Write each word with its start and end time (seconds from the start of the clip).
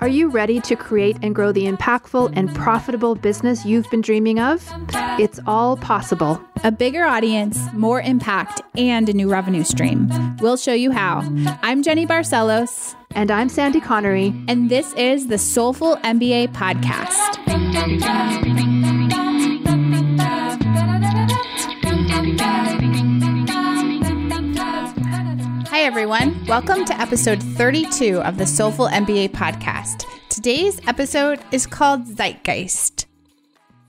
Are 0.00 0.08
you 0.08 0.28
ready 0.28 0.60
to 0.62 0.74
create 0.74 1.16
and 1.22 1.34
grow 1.34 1.52
the 1.52 1.66
impactful 1.66 2.32
and 2.36 2.54
profitable 2.54 3.14
business 3.14 3.64
you've 3.64 3.88
been 3.90 4.00
dreaming 4.00 4.40
of? 4.40 4.68
It's 5.18 5.38
all 5.46 5.76
possible. 5.76 6.42
A 6.64 6.72
bigger 6.72 7.04
audience, 7.04 7.58
more 7.72 8.00
impact, 8.00 8.60
and 8.76 9.08
a 9.08 9.12
new 9.12 9.30
revenue 9.30 9.62
stream. 9.62 10.10
We'll 10.40 10.56
show 10.56 10.74
you 10.74 10.90
how. 10.90 11.20
I'm 11.62 11.82
Jenny 11.82 12.06
Barcelos. 12.06 12.94
And 13.14 13.30
I'm 13.30 13.48
Sandy 13.48 13.80
Connery. 13.80 14.34
And 14.48 14.70
this 14.70 14.92
is 14.94 15.28
the 15.28 15.38
Soulful 15.38 15.96
MBA 15.98 16.48
Podcast. 16.52 17.38
Hi, 25.82 25.86
everyone. 25.86 26.46
Welcome 26.46 26.84
to 26.84 27.00
episode 27.00 27.42
32 27.42 28.22
of 28.22 28.38
the 28.38 28.46
Soulful 28.46 28.86
MBA 28.86 29.30
podcast. 29.30 30.04
Today's 30.28 30.80
episode 30.86 31.40
is 31.50 31.66
called 31.66 32.06
Zeitgeist. 32.06 33.06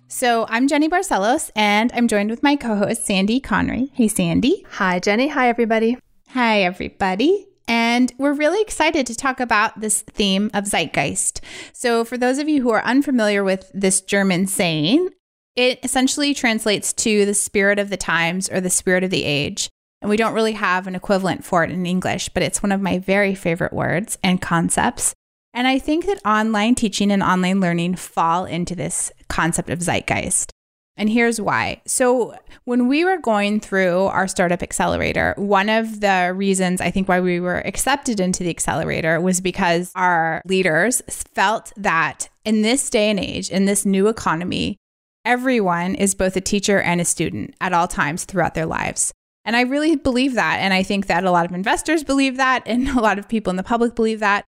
So, 0.07 0.47
I'm 0.49 0.67
Jenny 0.67 0.89
Barcelos, 0.89 1.51
and 1.55 1.91
I'm 1.93 2.07
joined 2.07 2.31
with 2.31 2.41
my 2.41 2.55
co 2.55 2.75
host, 2.75 3.05
Sandy 3.05 3.39
Connery. 3.39 3.91
Hey, 3.93 4.07
Sandy. 4.07 4.65
Hi, 4.71 4.97
Jenny. 4.97 5.27
Hi, 5.27 5.49
everybody. 5.49 5.99
Hi, 6.29 6.63
everybody. 6.63 7.45
And 7.67 8.11
we're 8.17 8.33
really 8.33 8.63
excited 8.63 9.05
to 9.05 9.15
talk 9.15 9.39
about 9.39 9.79
this 9.79 10.01
theme 10.01 10.49
of 10.51 10.63
Zeitgeist. 10.63 11.41
So, 11.73 12.03
for 12.03 12.17
those 12.17 12.39
of 12.39 12.49
you 12.49 12.63
who 12.63 12.71
are 12.71 12.83
unfamiliar 12.83 13.43
with 13.43 13.69
this 13.71 14.01
German 14.01 14.47
saying, 14.47 15.09
it 15.55 15.77
essentially 15.83 16.33
translates 16.33 16.91
to 16.93 17.27
the 17.27 17.35
spirit 17.35 17.77
of 17.77 17.91
the 17.91 17.97
times 17.97 18.49
or 18.49 18.59
the 18.59 18.71
spirit 18.71 19.03
of 19.03 19.11
the 19.11 19.25
age. 19.25 19.69
And 20.03 20.09
we 20.09 20.17
don't 20.17 20.33
really 20.33 20.51
have 20.51 20.85
an 20.85 20.95
equivalent 20.95 21.45
for 21.45 21.63
it 21.63 21.71
in 21.71 21.85
English, 21.85 22.27
but 22.29 22.43
it's 22.43 22.61
one 22.61 22.73
of 22.73 22.81
my 22.81 22.99
very 22.99 23.33
favorite 23.35 23.71
words 23.71 24.17
and 24.21 24.41
concepts. 24.41 25.13
And 25.53 25.65
I 25.65 25.79
think 25.79 26.07
that 26.07 26.19
online 26.25 26.75
teaching 26.75 27.09
and 27.09 27.23
online 27.23 27.61
learning 27.61 27.95
fall 27.95 28.43
into 28.43 28.75
this 28.75 29.13
concept 29.29 29.69
of 29.69 29.79
zeitgeist. 29.79 30.51
And 30.97 31.09
here's 31.09 31.39
why. 31.39 31.81
So, 31.87 32.35
when 32.65 32.89
we 32.89 33.05
were 33.05 33.17
going 33.17 33.61
through 33.61 34.07
our 34.07 34.27
startup 34.27 34.61
accelerator, 34.61 35.35
one 35.37 35.69
of 35.69 36.01
the 36.01 36.33
reasons 36.35 36.81
I 36.81 36.91
think 36.91 37.07
why 37.07 37.21
we 37.21 37.39
were 37.39 37.65
accepted 37.65 38.19
into 38.19 38.43
the 38.43 38.49
accelerator 38.49 39.21
was 39.21 39.39
because 39.39 39.89
our 39.95 40.41
leaders 40.45 41.01
felt 41.07 41.71
that 41.77 42.27
in 42.43 42.61
this 42.61 42.89
day 42.89 43.09
and 43.09 43.21
age, 43.21 43.49
in 43.49 43.65
this 43.65 43.85
new 43.85 44.09
economy, 44.09 44.75
everyone 45.23 45.95
is 45.95 46.13
both 46.13 46.35
a 46.35 46.41
teacher 46.41 46.81
and 46.81 46.99
a 46.99 47.05
student 47.05 47.55
at 47.61 47.71
all 47.71 47.87
times 47.87 48.25
throughout 48.25 48.53
their 48.53 48.65
lives. 48.65 49.13
And 49.45 49.55
I 49.55 49.61
really 49.61 49.95
believe 49.95 50.35
that. 50.35 50.59
And 50.59 50.73
I 50.73 50.83
think 50.83 51.07
that 51.07 51.23
a 51.23 51.31
lot 51.31 51.45
of 51.45 51.51
investors 51.51 52.03
believe 52.03 52.37
that, 52.37 52.63
and 52.65 52.87
a 52.89 53.01
lot 53.01 53.19
of 53.19 53.29
people 53.29 53.51
in 53.51 53.57
the 53.57 53.63
public 53.63 53.95
believe 53.95 54.19
that. 54.19 54.45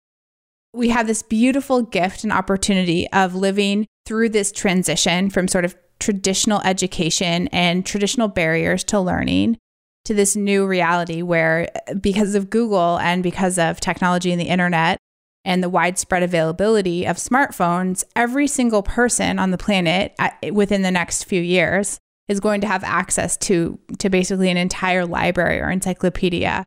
We 0.75 0.91
have 0.91 1.07
this 1.07 1.23
beautiful 1.23 1.83
gift 1.83 2.25
and 2.25 2.33
opportunity 2.33 3.11
of 3.11 3.35
living 3.35 3.87
through 4.07 4.29
this 4.31 4.53
transition 4.53 5.31
from 5.31 5.49
sort 5.49 5.65
of 5.65 5.77
traditional 5.99 6.61
education 6.63 7.49
and 7.49 7.85
traditional 7.85 8.29
barriers 8.29 8.85
to 8.85 9.01
learning 9.01 9.59
to 10.05 10.15
this 10.15 10.37
new 10.37 10.67
reality 10.67 11.23
where, 11.23 11.69
because 12.01 12.35
of 12.35 12.51
Google 12.51 12.99
and 12.99 13.23
because 13.23 13.59
of 13.59 13.81
technology 13.81 14.31
and 14.31 14.41
the 14.41 14.49
internet 14.49 14.99
and 15.45 15.63
the 15.63 15.69
widespread 15.69 16.23
availability 16.23 17.07
of 17.07 17.17
smartphones, 17.17 18.05
every 18.15 18.47
single 18.47 18.83
person 18.83 19.39
on 19.39 19.51
the 19.51 19.59
planet 19.59 20.15
uh, 20.19 20.31
within 20.53 20.83
the 20.83 20.91
next 20.91 21.25
few 21.25 21.41
years 21.41 21.99
is 22.29 22.41
going 22.41 22.61
to 22.61 22.67
have 22.67 22.85
access 22.85 23.37
to 23.37 23.79
to 23.99 24.11
basically 24.11 24.51
an 24.51 24.57
entire 24.57 25.07
library 25.07 25.61
or 25.61 25.71
encyclopedia 25.71 26.65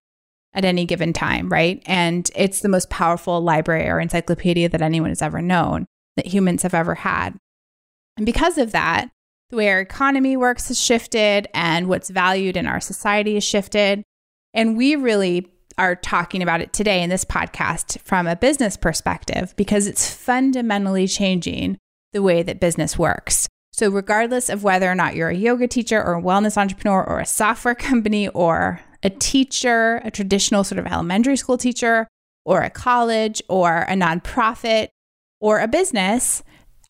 at 0.53 0.65
any 0.65 0.85
given 0.85 1.13
time, 1.13 1.49
right? 1.49 1.81
And 1.85 2.29
it's 2.35 2.61
the 2.61 2.69
most 2.69 2.89
powerful 2.89 3.41
library 3.41 3.87
or 3.87 3.99
encyclopedia 3.99 4.67
that 4.69 4.81
anyone 4.81 5.09
has 5.09 5.21
ever 5.21 5.41
known, 5.41 5.85
that 6.17 6.27
humans 6.27 6.63
have 6.63 6.73
ever 6.73 6.95
had. 6.95 7.37
And 8.17 8.25
because 8.25 8.57
of 8.57 8.71
that, 8.73 9.09
the 9.49 9.57
way 9.57 9.69
our 9.69 9.79
economy 9.79 10.35
works 10.35 10.67
has 10.67 10.81
shifted 10.81 11.47
and 11.53 11.87
what's 11.87 12.09
valued 12.09 12.57
in 12.57 12.67
our 12.67 12.79
society 12.79 13.35
has 13.35 13.43
shifted. 13.43 14.03
And 14.53 14.75
we 14.75 14.95
really 14.95 15.47
are 15.77 15.95
talking 15.95 16.41
about 16.43 16.61
it 16.61 16.73
today 16.73 17.01
in 17.01 17.09
this 17.09 17.25
podcast 17.25 17.99
from 18.01 18.27
a 18.27 18.35
business 18.35 18.75
perspective 18.75 19.53
because 19.55 19.87
it's 19.87 20.13
fundamentally 20.13 21.07
changing 21.07 21.77
the 22.13 22.21
way 22.21 22.43
that 22.43 22.59
business 22.59 22.99
works. 22.99 23.47
So, 23.73 23.89
regardless 23.89 24.49
of 24.49 24.63
whether 24.63 24.91
or 24.91 24.95
not 24.95 25.15
you're 25.15 25.29
a 25.29 25.35
yoga 25.35 25.67
teacher 25.67 26.01
or 26.01 26.15
a 26.15 26.21
wellness 26.21 26.57
entrepreneur 26.57 27.03
or 27.03 27.19
a 27.19 27.25
software 27.25 27.75
company 27.75 28.27
or 28.29 28.81
a 29.03 29.09
teacher, 29.09 30.01
a 30.03 30.11
traditional 30.11 30.63
sort 30.63 30.79
of 30.79 30.85
elementary 30.85 31.37
school 31.37 31.57
teacher, 31.57 32.07
or 32.45 32.61
a 32.61 32.69
college 32.69 33.41
or 33.47 33.83
a 33.83 33.93
nonprofit 33.93 34.89
or 35.39 35.59
a 35.59 35.67
business, 35.67 36.43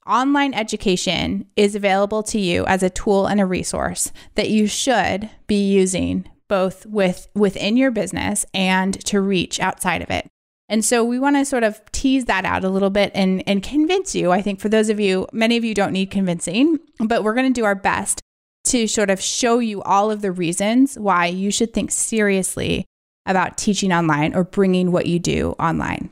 online 0.08 0.54
education 0.54 1.46
is 1.56 1.76
available 1.76 2.24
to 2.24 2.40
you 2.40 2.66
as 2.66 2.84
a 2.84 2.90
tool 2.90 3.28
and 3.28 3.40
a 3.40 3.46
resource 3.46 4.12
that 4.36 4.50
you 4.50 4.68
should 4.68 5.30
be 5.48 5.72
using 5.72 6.28
both 6.48 6.86
with 6.86 7.30
within 7.34 7.78
your 7.78 7.92
business 7.92 8.46
and 8.54 9.00
to 9.06 9.22
reach 9.22 9.60
outside 9.60 10.02
of 10.02 10.10
it. 10.10 10.28
And 10.72 10.86
so 10.86 11.04
we 11.04 11.20
want 11.20 11.36
to 11.36 11.44
sort 11.44 11.66
of 11.66 11.82
tease 11.92 12.26
that 12.26 12.46
out 12.46 12.64
a 12.64 12.70
little 12.70 12.90
bit 12.90 13.12
and, 13.14 13.44
and 13.46 13.62
convince 13.62 14.16
you. 14.16 14.32
I 14.32 14.42
think 14.42 14.62
for 14.62 14.70
those 14.70 14.88
of 14.88 15.02
you, 15.02 15.28
many 15.34 15.58
of 15.58 15.66
you 15.66 15.74
don't 15.74 15.92
need 15.92 16.12
convincing, 16.12 16.80
but 16.98 17.26
we're 17.26 17.34
going 17.34 17.54
to 17.54 17.60
do 17.60 17.66
our 17.66 17.76
best 17.76 18.22
to 18.68 18.88
sort 18.88 19.10
of 19.10 19.20
show 19.20 19.60
you 19.60 19.82
all 19.82 20.10
of 20.10 20.22
the 20.22 20.32
reasons 20.32 20.98
why 20.98 21.26
you 21.26 21.52
should 21.52 21.74
think 21.74 21.92
seriously 21.92 22.86
about 23.26 23.58
teaching 23.58 23.92
online 23.92 24.34
or 24.34 24.46
bringing 24.46 24.94
what 24.94 25.08
you 25.08 25.20
do 25.20 25.52
online. 25.60 26.10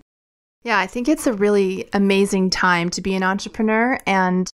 Yeah, 0.64 0.78
I 0.78 0.88
think 0.88 1.08
it's 1.08 1.26
a 1.26 1.34
really 1.34 1.88
amazing 1.94 2.50
time 2.50 2.90
to 2.90 3.02
be 3.02 3.16
an 3.16 3.24
entrepreneur. 3.24 3.98
And 4.06 4.50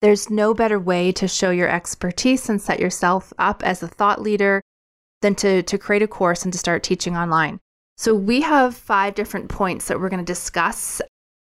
there's 0.00 0.30
no 0.30 0.54
better 0.54 0.80
way 0.80 1.12
to 1.12 1.28
show 1.28 1.50
your 1.50 1.68
expertise 1.68 2.48
and 2.48 2.58
set 2.60 2.80
yourself 2.80 3.34
up 3.38 3.62
as 3.64 3.82
a 3.82 3.88
thought 3.88 4.22
leader 4.22 4.62
than 5.20 5.34
to, 5.34 5.62
to 5.64 5.76
create 5.76 6.00
a 6.00 6.08
course 6.08 6.44
and 6.44 6.54
to 6.54 6.58
start 6.58 6.82
teaching 6.82 7.18
online. 7.18 7.60
So, 8.00 8.14
we 8.14 8.40
have 8.40 8.74
five 8.74 9.14
different 9.14 9.50
points 9.50 9.88
that 9.88 10.00
we're 10.00 10.08
going 10.08 10.24
to 10.24 10.32
discuss 10.32 11.02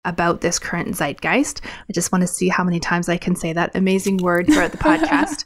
about 0.04 0.42
this 0.42 0.60
current 0.60 0.90
zeitgeist. 0.90 1.62
I 1.66 1.92
just 1.92 2.12
want 2.12 2.22
to 2.22 2.28
see 2.28 2.50
how 2.50 2.64
many 2.64 2.80
times 2.80 3.10
I 3.10 3.18
can 3.18 3.36
say 3.36 3.52
that 3.54 3.76
amazing 3.76 4.18
word 4.18 4.46
throughout 4.46 4.72
the 4.72 4.78
podcast. 4.92 5.46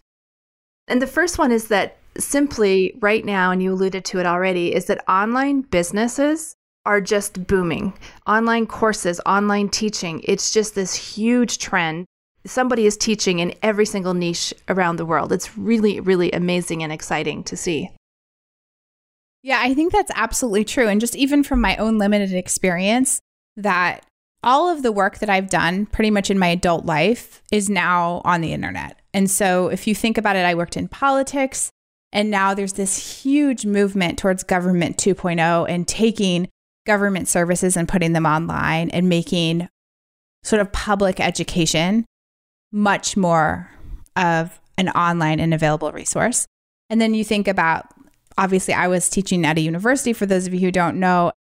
And 0.90 1.02
the 1.02 1.08
first 1.08 1.38
one 1.38 1.54
is 1.54 1.70
that 1.70 1.96
simply 2.18 2.98
right 3.00 3.24
now, 3.24 3.50
and 3.52 3.64
you 3.64 3.72
alluded 3.72 4.04
to 4.04 4.20
it 4.20 4.26
already, 4.26 4.76
is 4.76 4.88
that 4.88 5.10
online 5.10 5.62
businesses 5.62 6.58
are 6.86 7.00
just 7.00 7.48
booming. 7.48 7.94
Online 8.28 8.68
courses, 8.68 9.22
online 9.26 9.70
teaching, 9.70 10.20
it's 10.26 10.52
just 10.52 10.76
this 10.76 10.94
huge 10.94 11.60
trend. 11.60 12.08
Somebody 12.46 12.86
is 12.86 12.98
teaching 12.98 13.40
in 13.40 13.56
every 13.64 13.86
single 13.86 14.14
niche 14.14 14.54
around 14.68 14.98
the 14.98 15.06
world. 15.06 15.32
It's 15.32 15.58
really, 15.58 16.02
really 16.02 16.30
amazing 16.34 16.84
and 16.84 16.92
exciting 16.92 17.46
to 17.46 17.56
see. 17.56 17.90
Yeah, 19.42 19.60
I 19.62 19.74
think 19.74 19.94
that's 19.94 20.12
absolutely 20.16 20.66
true. 20.66 20.88
And 20.88 21.00
just 21.00 21.16
even 21.16 21.44
from 21.44 21.62
my 21.62 21.78
own 21.78 21.98
limited 21.98 22.34
experience, 22.34 23.22
that 23.56 24.06
all 24.44 24.70
of 24.70 24.84
the 24.84 24.92
work 24.92 25.20
that 25.20 25.30
I've 25.30 25.50
done 25.50 25.86
pretty 25.86 26.12
much 26.12 26.30
in 26.30 26.40
my 26.40 26.48
adult 26.48 26.86
life 26.86 27.42
is 27.52 27.70
now 27.70 28.22
on 28.26 28.42
the 28.42 28.54
internet. 28.54 29.00
And 29.14 29.30
so 29.30 29.68
if 29.68 29.88
you 29.88 29.96
think 29.96 30.18
about 30.18 30.36
it, 30.36 30.46
I 30.46 30.56
worked 30.56 30.78
in 30.78 30.88
politics, 30.88 31.72
and 32.12 32.32
now 32.32 32.54
there's 32.54 32.74
this 32.74 33.24
huge 33.24 33.66
movement 33.66 34.18
towards 34.18 34.44
government 34.44 34.98
2.0 34.98 35.70
and 35.70 35.88
taking 35.88 36.48
government 36.86 37.28
services 37.28 37.78
and 37.78 37.88
putting 37.88 38.14
them 38.14 38.26
online 38.26 38.90
and 38.90 39.10
making 39.10 39.68
sort 40.44 40.62
of 40.62 40.72
public 40.72 41.20
education 41.20 42.06
much 42.72 43.18
more 43.18 43.70
of 44.16 44.60
an 44.78 44.90
online 44.90 45.40
and 45.40 45.54
available 45.54 45.92
resource. 45.92 46.48
And 46.90 47.00
then 47.00 47.14
you 47.14 47.24
think 47.24 47.48
about 47.48 47.86
obviously, 48.40 48.74
I 48.74 48.88
was 48.88 49.10
teaching 49.10 49.46
at 49.46 49.58
a 49.58 49.62
university, 49.62 50.14
for 50.14 50.26
those 50.26 50.48
of 50.48 50.54
you 50.54 50.62
who 50.62 50.72
don't 50.72 51.00
know. 51.00 51.32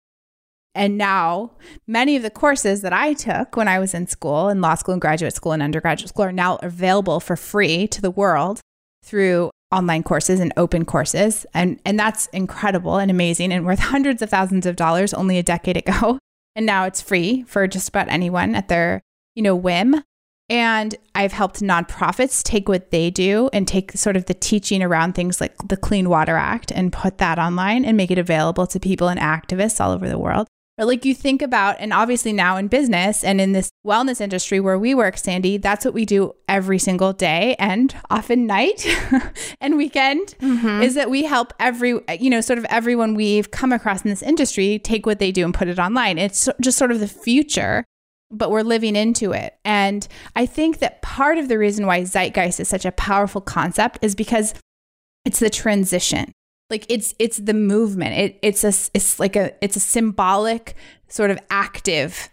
And 0.74 0.98
now, 0.98 1.52
many 1.86 2.16
of 2.16 2.22
the 2.22 2.30
courses 2.30 2.82
that 2.82 2.92
I 2.92 3.14
took 3.14 3.56
when 3.56 3.68
I 3.68 3.78
was 3.78 3.94
in 3.94 4.06
school, 4.06 4.48
in 4.48 4.60
law 4.60 4.74
school 4.74 4.92
and 4.92 5.00
graduate 5.00 5.34
school 5.34 5.52
and 5.52 5.62
undergraduate 5.62 6.08
school, 6.08 6.24
are 6.24 6.32
now 6.32 6.56
available 6.56 7.20
for 7.20 7.36
free 7.36 7.86
to 7.88 8.02
the 8.02 8.10
world 8.10 8.60
through 9.04 9.50
online 9.72 10.02
courses 10.02 10.40
and 10.40 10.52
open 10.56 10.84
courses. 10.84 11.46
And, 11.54 11.80
and 11.84 11.98
that's 11.98 12.26
incredible 12.28 12.98
and 12.98 13.10
amazing 13.10 13.52
and 13.52 13.64
worth 13.64 13.78
hundreds 13.94 14.20
of 14.22 14.30
thousands 14.30 14.66
of 14.66 14.76
dollars 14.76 15.14
only 15.14 15.38
a 15.38 15.42
decade 15.42 15.76
ago. 15.76 16.18
And 16.56 16.66
now 16.66 16.84
it's 16.84 17.00
free 17.00 17.44
for 17.44 17.66
just 17.68 17.88
about 17.88 18.08
anyone 18.08 18.54
at 18.54 18.68
their, 18.68 19.00
you 19.34 19.42
know, 19.42 19.54
whim. 19.54 20.02
And 20.50 20.94
I've 21.14 21.32
helped 21.32 21.60
nonprofits 21.60 22.42
take 22.42 22.68
what 22.68 22.90
they 22.90 23.10
do 23.10 23.50
and 23.52 23.68
take 23.68 23.92
sort 23.92 24.16
of 24.16 24.26
the 24.26 24.34
teaching 24.34 24.82
around 24.82 25.14
things 25.14 25.40
like 25.40 25.56
the 25.68 25.76
Clean 25.76 26.08
Water 26.08 26.36
Act 26.36 26.72
and 26.72 26.92
put 26.92 27.18
that 27.18 27.38
online 27.38 27.84
and 27.84 27.96
make 27.96 28.10
it 28.10 28.18
available 28.18 28.66
to 28.68 28.80
people 28.80 29.08
and 29.08 29.20
activists 29.20 29.80
all 29.80 29.92
over 29.92 30.08
the 30.08 30.18
world. 30.18 30.46
But 30.78 30.86
like 30.86 31.04
you 31.04 31.12
think 31.12 31.42
about, 31.42 31.76
and 31.80 31.92
obviously 31.92 32.32
now 32.32 32.56
in 32.56 32.68
business 32.68 33.24
and 33.24 33.40
in 33.40 33.50
this 33.50 33.68
wellness 33.84 34.20
industry 34.20 34.60
where 34.60 34.78
we 34.78 34.94
work, 34.94 35.18
Sandy, 35.18 35.56
that's 35.56 35.84
what 35.84 35.92
we 35.92 36.06
do 36.06 36.32
every 36.48 36.78
single 36.78 37.12
day 37.12 37.56
and 37.58 37.94
often 38.10 38.46
night 38.46 38.86
and 39.60 39.76
weekend 39.76 40.36
mm-hmm. 40.40 40.80
is 40.80 40.94
that 40.94 41.10
we 41.10 41.24
help 41.24 41.52
every, 41.58 42.00
you 42.20 42.30
know, 42.30 42.40
sort 42.40 42.60
of 42.60 42.64
everyone 42.66 43.14
we've 43.14 43.50
come 43.50 43.72
across 43.72 44.02
in 44.02 44.08
this 44.08 44.22
industry 44.22 44.78
take 44.78 45.04
what 45.04 45.18
they 45.18 45.32
do 45.32 45.44
and 45.44 45.52
put 45.52 45.66
it 45.66 45.80
online. 45.80 46.16
It's 46.16 46.48
just 46.60 46.78
sort 46.78 46.92
of 46.92 47.00
the 47.00 47.08
future 47.08 47.84
but 48.30 48.50
we're 48.50 48.62
living 48.62 48.96
into 48.96 49.32
it. 49.32 49.58
And 49.64 50.06
I 50.36 50.46
think 50.46 50.78
that 50.78 51.02
part 51.02 51.38
of 51.38 51.48
the 51.48 51.58
reason 51.58 51.86
why 51.86 52.04
zeitgeist 52.04 52.60
is 52.60 52.68
such 52.68 52.84
a 52.84 52.92
powerful 52.92 53.40
concept 53.40 53.98
is 54.02 54.14
because 54.14 54.54
it's 55.24 55.40
the 55.40 55.50
transition. 55.50 56.32
Like 56.70 56.84
it's 56.88 57.14
it's 57.18 57.38
the 57.38 57.54
movement. 57.54 58.14
It, 58.16 58.38
it's 58.42 58.64
a 58.64 58.72
it's 58.92 59.18
like 59.18 59.36
a 59.36 59.52
it's 59.64 59.76
a 59.76 59.80
symbolic 59.80 60.76
sort 61.08 61.30
of 61.30 61.38
active 61.48 62.28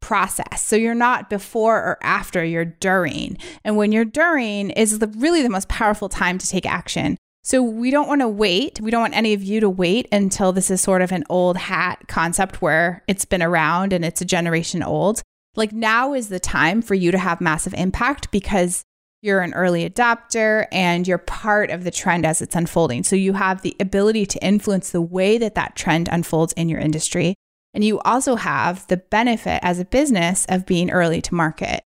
process. 0.00 0.62
So 0.62 0.76
you're 0.76 0.94
not 0.94 1.30
before 1.30 1.76
or 1.76 1.98
after 2.02 2.44
you're 2.44 2.64
during. 2.64 3.38
And 3.64 3.76
when 3.76 3.92
you're 3.92 4.04
during 4.04 4.70
is 4.70 4.98
the, 4.98 5.08
really 5.08 5.42
the 5.42 5.48
most 5.48 5.68
powerful 5.68 6.08
time 6.08 6.38
to 6.38 6.46
take 6.46 6.66
action. 6.66 7.16
So 7.44 7.62
we 7.62 7.90
don't 7.90 8.08
want 8.08 8.20
to 8.20 8.28
wait. 8.28 8.80
We 8.80 8.92
don't 8.92 9.00
want 9.00 9.16
any 9.16 9.32
of 9.32 9.42
you 9.42 9.58
to 9.60 9.70
wait 9.70 10.06
until 10.12 10.52
this 10.52 10.70
is 10.70 10.80
sort 10.80 11.02
of 11.02 11.10
an 11.10 11.24
old 11.28 11.56
hat 11.56 12.06
concept 12.06 12.62
where 12.62 13.02
it's 13.08 13.24
been 13.24 13.42
around 13.42 13.92
and 13.92 14.04
it's 14.04 14.20
a 14.20 14.24
generation 14.24 14.82
old 14.82 15.22
like 15.54 15.72
now 15.72 16.14
is 16.14 16.28
the 16.28 16.40
time 16.40 16.82
for 16.82 16.94
you 16.94 17.10
to 17.10 17.18
have 17.18 17.40
massive 17.40 17.74
impact 17.74 18.30
because 18.30 18.84
you're 19.22 19.40
an 19.40 19.54
early 19.54 19.88
adopter 19.88 20.66
and 20.72 21.06
you're 21.06 21.18
part 21.18 21.70
of 21.70 21.84
the 21.84 21.90
trend 21.90 22.26
as 22.26 22.42
it's 22.42 22.56
unfolding. 22.56 23.04
So 23.04 23.14
you 23.14 23.34
have 23.34 23.62
the 23.62 23.76
ability 23.78 24.26
to 24.26 24.44
influence 24.44 24.90
the 24.90 25.00
way 25.00 25.38
that 25.38 25.54
that 25.54 25.76
trend 25.76 26.08
unfolds 26.10 26.52
in 26.54 26.68
your 26.68 26.80
industry. 26.80 27.34
And 27.72 27.84
you 27.84 28.00
also 28.00 28.34
have 28.34 28.86
the 28.88 28.96
benefit 28.96 29.60
as 29.62 29.78
a 29.78 29.84
business 29.84 30.44
of 30.48 30.66
being 30.66 30.90
early 30.90 31.22
to 31.22 31.34
market. 31.34 31.82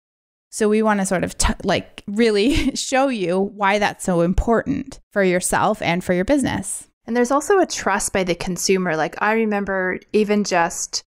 So 0.50 0.68
we 0.68 0.82
want 0.82 1.00
to 1.00 1.06
sort 1.06 1.24
of 1.24 1.36
t- 1.38 1.54
like 1.64 2.04
really 2.06 2.54
show 2.76 3.08
you 3.08 3.40
why 3.40 3.78
that's 3.78 4.04
so 4.04 4.20
important 4.20 5.00
for 5.10 5.24
yourself 5.24 5.80
and 5.80 6.04
for 6.04 6.12
your 6.12 6.26
business. 6.26 6.88
And 7.06 7.16
there's 7.16 7.30
also 7.30 7.58
a 7.58 7.66
trust 7.66 8.12
by 8.12 8.24
the 8.24 8.34
consumer. 8.34 8.94
Like 8.94 9.20
I 9.20 9.32
remember 9.32 9.98
even 10.12 10.44
just 10.44 11.02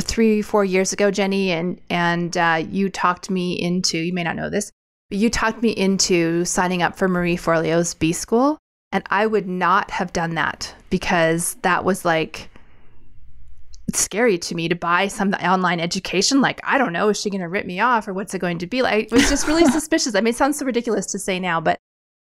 three, 0.00 0.42
four 0.42 0.64
years 0.64 0.92
ago, 0.92 1.10
Jenny, 1.10 1.50
and 1.52 1.80
and 1.88 2.36
uh, 2.36 2.62
you 2.68 2.88
talked 2.90 3.30
me 3.30 3.60
into. 3.60 3.98
You 3.98 4.12
may 4.12 4.24
not 4.24 4.36
know 4.36 4.50
this, 4.50 4.70
but 5.08 5.18
you 5.18 5.30
talked 5.30 5.62
me 5.62 5.70
into 5.70 6.44
signing 6.44 6.82
up 6.82 6.96
for 6.96 7.08
Marie 7.08 7.36
Forleo's 7.36 7.94
B 7.94 8.12
School. 8.12 8.58
And 8.92 9.04
I 9.10 9.26
would 9.26 9.46
not 9.46 9.90
have 9.92 10.12
done 10.12 10.34
that 10.34 10.74
because 10.90 11.54
that 11.62 11.84
was 11.84 12.04
like 12.04 12.50
scary 13.94 14.38
to 14.38 14.54
me 14.54 14.68
to 14.68 14.74
buy 14.74 15.08
some 15.08 15.32
online 15.34 15.80
education. 15.80 16.40
Like, 16.40 16.60
I 16.64 16.78
don't 16.78 16.92
know, 16.92 17.08
is 17.08 17.20
she 17.20 17.30
going 17.30 17.40
to 17.40 17.48
rip 17.48 17.66
me 17.66 17.80
off 17.80 18.08
or 18.08 18.12
what's 18.12 18.34
it 18.34 18.40
going 18.40 18.58
to 18.58 18.66
be 18.66 18.82
like? 18.82 19.06
It 19.06 19.12
was 19.12 19.28
just 19.28 19.46
really 19.46 19.64
suspicious. 19.70 20.14
I 20.14 20.20
mean, 20.20 20.32
it 20.32 20.36
sounds 20.36 20.58
so 20.58 20.66
ridiculous 20.66 21.06
to 21.12 21.18
say 21.18 21.38
now, 21.38 21.60
but, 21.60 21.78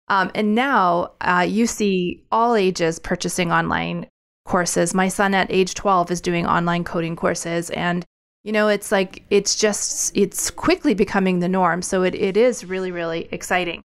um, 0.09 0.31
and 0.35 0.55
now 0.55 1.13
uh, 1.21 1.47
you 1.49 1.67
see 1.67 2.25
all 2.31 2.55
ages 2.55 2.99
purchasing 2.99 3.53
online 3.53 4.07
courses. 4.49 4.95
My 4.95 5.09
son 5.09 5.35
at 5.35 5.51
age 5.51 5.75
12 5.75 6.11
is 6.11 6.21
doing 6.21 6.47
online 6.47 6.83
coding 6.83 7.15
courses 7.15 7.71
and 7.71 8.05
you 8.45 8.53
know, 8.53 8.69
it's 8.69 8.91
like 8.91 9.25
it's 9.31 9.57
just 9.57 10.17
it's 10.17 10.51
quickly 10.51 10.95
becoming 10.95 11.41
the 11.41 11.49
norm. 11.49 11.83
So 11.83 12.03
it, 12.03 12.15
it 12.15 12.37
is 12.37 12.65
really, 12.65 12.91
really 12.91 13.29
exciting. 13.31 13.83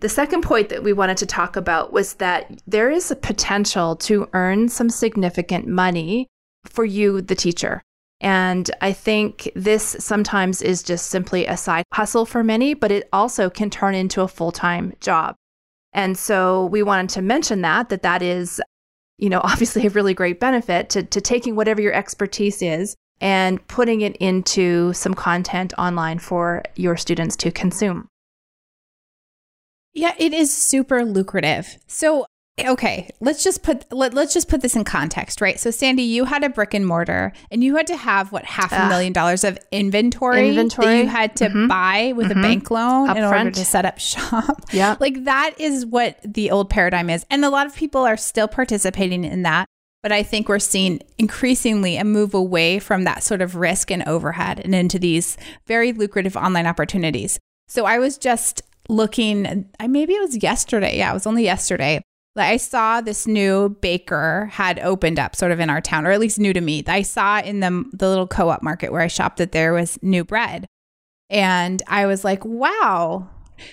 The 0.00 0.08
second 0.08 0.42
point 0.42 0.68
that 0.68 0.84
we 0.84 0.92
wanted 0.92 1.16
to 1.18 1.26
talk 1.26 1.56
about 1.56 1.92
was 1.92 2.14
that 2.14 2.62
there 2.66 2.90
is 2.90 3.10
a 3.10 3.16
potential 3.16 3.96
to 3.96 4.28
earn 4.32 4.68
some 4.68 4.88
significant 4.88 5.66
money 5.66 6.28
for 6.64 6.84
you, 6.84 7.20
the 7.20 7.34
teacher. 7.34 7.82
And 8.20 8.70
I 8.80 8.92
think 8.92 9.50
this 9.54 9.96
sometimes 9.98 10.62
is 10.62 10.82
just 10.82 11.06
simply 11.06 11.46
a 11.46 11.56
side 11.56 11.84
hustle 11.92 12.26
for 12.26 12.42
many, 12.42 12.74
but 12.74 12.90
it 12.90 13.08
also 13.12 13.50
can 13.50 13.70
turn 13.70 13.94
into 13.94 14.22
a 14.22 14.28
full 14.28 14.52
time 14.52 14.94
job. 15.00 15.34
And 15.92 16.16
so 16.16 16.66
we 16.66 16.82
wanted 16.82 17.10
to 17.10 17.22
mention 17.22 17.62
that, 17.62 17.88
that 17.88 18.02
that 18.02 18.22
is, 18.22 18.60
you 19.18 19.28
know, 19.28 19.40
obviously 19.44 19.86
a 19.86 19.90
really 19.90 20.14
great 20.14 20.40
benefit 20.40 20.90
to, 20.90 21.02
to 21.02 21.20
taking 21.20 21.56
whatever 21.56 21.80
your 21.80 21.92
expertise 21.92 22.62
is 22.62 22.96
and 23.20 23.66
putting 23.66 24.00
it 24.00 24.16
into 24.16 24.92
some 24.92 25.14
content 25.14 25.74
online 25.76 26.18
for 26.18 26.62
your 26.76 26.96
students 26.96 27.36
to 27.36 27.50
consume. 27.50 28.08
Yeah, 29.92 30.14
it 30.18 30.32
is 30.32 30.54
super 30.54 31.04
lucrative. 31.04 31.78
So, 31.88 32.26
okay, 32.66 33.10
let's 33.20 33.44
just 33.44 33.62
put 33.62 33.90
let, 33.92 34.14
let's 34.14 34.34
just 34.34 34.48
put 34.48 34.60
this 34.60 34.76
in 34.76 34.84
context, 34.84 35.40
right? 35.40 35.58
So, 35.58 35.70
Sandy, 35.70 36.02
you 36.02 36.24
had 36.24 36.44
a 36.44 36.48
brick 36.48 36.74
and 36.74 36.86
mortar 36.86 37.32
and 37.50 37.62
you 37.62 37.76
had 37.76 37.86
to 37.88 37.96
have 37.96 38.32
what 38.32 38.44
half 38.44 38.72
a 38.72 38.88
million 38.88 39.12
dollars 39.12 39.44
of 39.44 39.58
inventory, 39.70 40.48
inventory 40.50 40.86
that 40.86 40.98
you 40.98 41.06
had 41.08 41.36
to 41.36 41.48
mm-hmm. 41.48 41.68
buy 41.68 42.12
with 42.16 42.28
mm-hmm. 42.28 42.38
a 42.38 42.42
bank 42.42 42.70
loan 42.70 43.08
Up 43.08 43.16
in 43.16 43.28
front. 43.28 43.46
order 43.46 43.50
to 43.58 43.64
set 43.64 43.84
up 43.84 43.98
shop. 43.98 44.64
Yeah. 44.72 44.96
Like 45.00 45.24
that 45.24 45.54
is 45.58 45.86
what 45.86 46.18
the 46.22 46.50
old 46.50 46.68
paradigm 46.70 47.10
is. 47.10 47.24
And 47.30 47.44
a 47.44 47.50
lot 47.50 47.66
of 47.66 47.74
people 47.74 48.02
are 48.02 48.16
still 48.16 48.48
participating 48.48 49.24
in 49.24 49.42
that. 49.42 49.66
But 50.02 50.12
I 50.12 50.22
think 50.22 50.48
we're 50.48 50.58
seeing 50.58 51.00
increasingly 51.16 51.96
a 51.96 52.04
move 52.04 52.34
away 52.34 52.78
from 52.78 53.04
that 53.04 53.22
sort 53.22 53.42
of 53.42 53.56
risk 53.56 53.90
and 53.90 54.02
overhead 54.04 54.60
and 54.60 54.74
into 54.74 54.98
these 54.98 55.36
very 55.66 55.92
lucrative 55.92 56.36
online 56.36 56.66
opportunities. 56.66 57.38
So 57.66 57.84
I 57.84 57.98
was 57.98 58.16
just 58.16 58.62
looking, 58.88 59.68
i 59.80 59.86
maybe 59.86 60.14
it 60.14 60.20
was 60.20 60.42
yesterday. 60.42 60.98
Yeah, 60.98 61.10
it 61.10 61.14
was 61.14 61.26
only 61.26 61.44
yesterday. 61.44 62.00
I 62.40 62.56
saw 62.56 63.00
this 63.00 63.26
new 63.26 63.70
baker 63.80 64.48
had 64.52 64.78
opened 64.80 65.18
up 65.18 65.36
sort 65.36 65.52
of 65.52 65.60
in 65.60 65.70
our 65.70 65.80
town, 65.80 66.06
or 66.06 66.10
at 66.10 66.20
least 66.20 66.38
new 66.38 66.52
to 66.52 66.60
me. 66.60 66.82
I 66.86 67.02
saw 67.02 67.40
in 67.40 67.60
the, 67.60 67.84
the 67.92 68.08
little 68.08 68.26
co 68.26 68.48
op 68.48 68.62
market 68.62 68.92
where 68.92 69.02
I 69.02 69.08
shopped 69.08 69.38
that 69.38 69.52
there 69.52 69.72
was 69.72 69.98
new 70.02 70.24
bread. 70.24 70.66
And 71.30 71.82
I 71.86 72.06
was 72.06 72.24
like, 72.24 72.44
wow, 72.44 73.28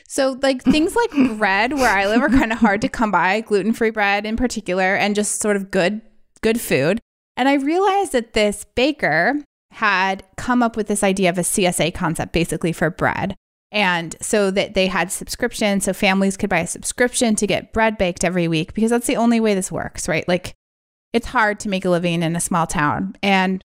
so, 0.08 0.38
like 0.42 0.64
things 0.64 0.96
like 0.96 1.12
bread 1.38 1.74
where 1.74 1.96
I 1.96 2.08
live 2.08 2.22
are 2.22 2.30
kind 2.30 2.52
of 2.52 2.60
hard 2.60 2.82
to 2.82 2.90
come 2.90 3.12
by, 3.12 3.42
gluten 3.42 3.74
free 3.74 3.90
bread 3.90 4.26
in 4.26 4.36
particular, 4.36 4.96
and 4.96 5.16
just 5.16 5.42
sort 5.42 5.56
of 5.56 5.72
good 5.72 6.02
good 6.42 6.60
food. 6.60 7.00
And 7.38 7.50
I 7.50 7.56
realized 7.56 8.14
that 8.14 8.34
this 8.34 8.66
baker 8.76 9.44
had 9.72 10.24
come 10.38 10.64
up 10.64 10.78
with 10.78 10.88
this 10.88 11.04
idea 11.04 11.30
of 11.30 11.38
a 11.38 11.42
CSA 11.42 11.94
concept 11.94 12.34
basically 12.34 12.72
for 12.72 12.90
bread. 12.90 13.36
And 13.76 14.16
so 14.22 14.52
that 14.52 14.74
they 14.74 14.88
had 14.88 15.12
subscription, 15.12 15.82
so 15.82 15.92
families 15.92 16.38
could 16.38 16.50
buy 16.50 16.60
a 16.60 16.68
subscription 16.68 17.36
to 17.36 17.46
get 17.46 17.74
bread 17.74 17.98
baked 17.98 18.24
every 18.24 18.48
week 18.48 18.74
because 18.74 18.90
that's 18.90 19.06
the 19.06 19.18
only 19.18 19.42
way 19.42 19.54
this 19.54 19.70
works, 19.70 20.08
right? 20.08 20.26
Like 20.30 20.56
it's 21.12 21.28
hard 21.28 21.60
to 21.60 21.70
make 21.70 21.84
a 21.84 21.90
living 21.90 22.24
in 22.24 22.38
a 22.38 22.42
small 22.42 22.68
town. 22.68 23.18
And 23.22 23.62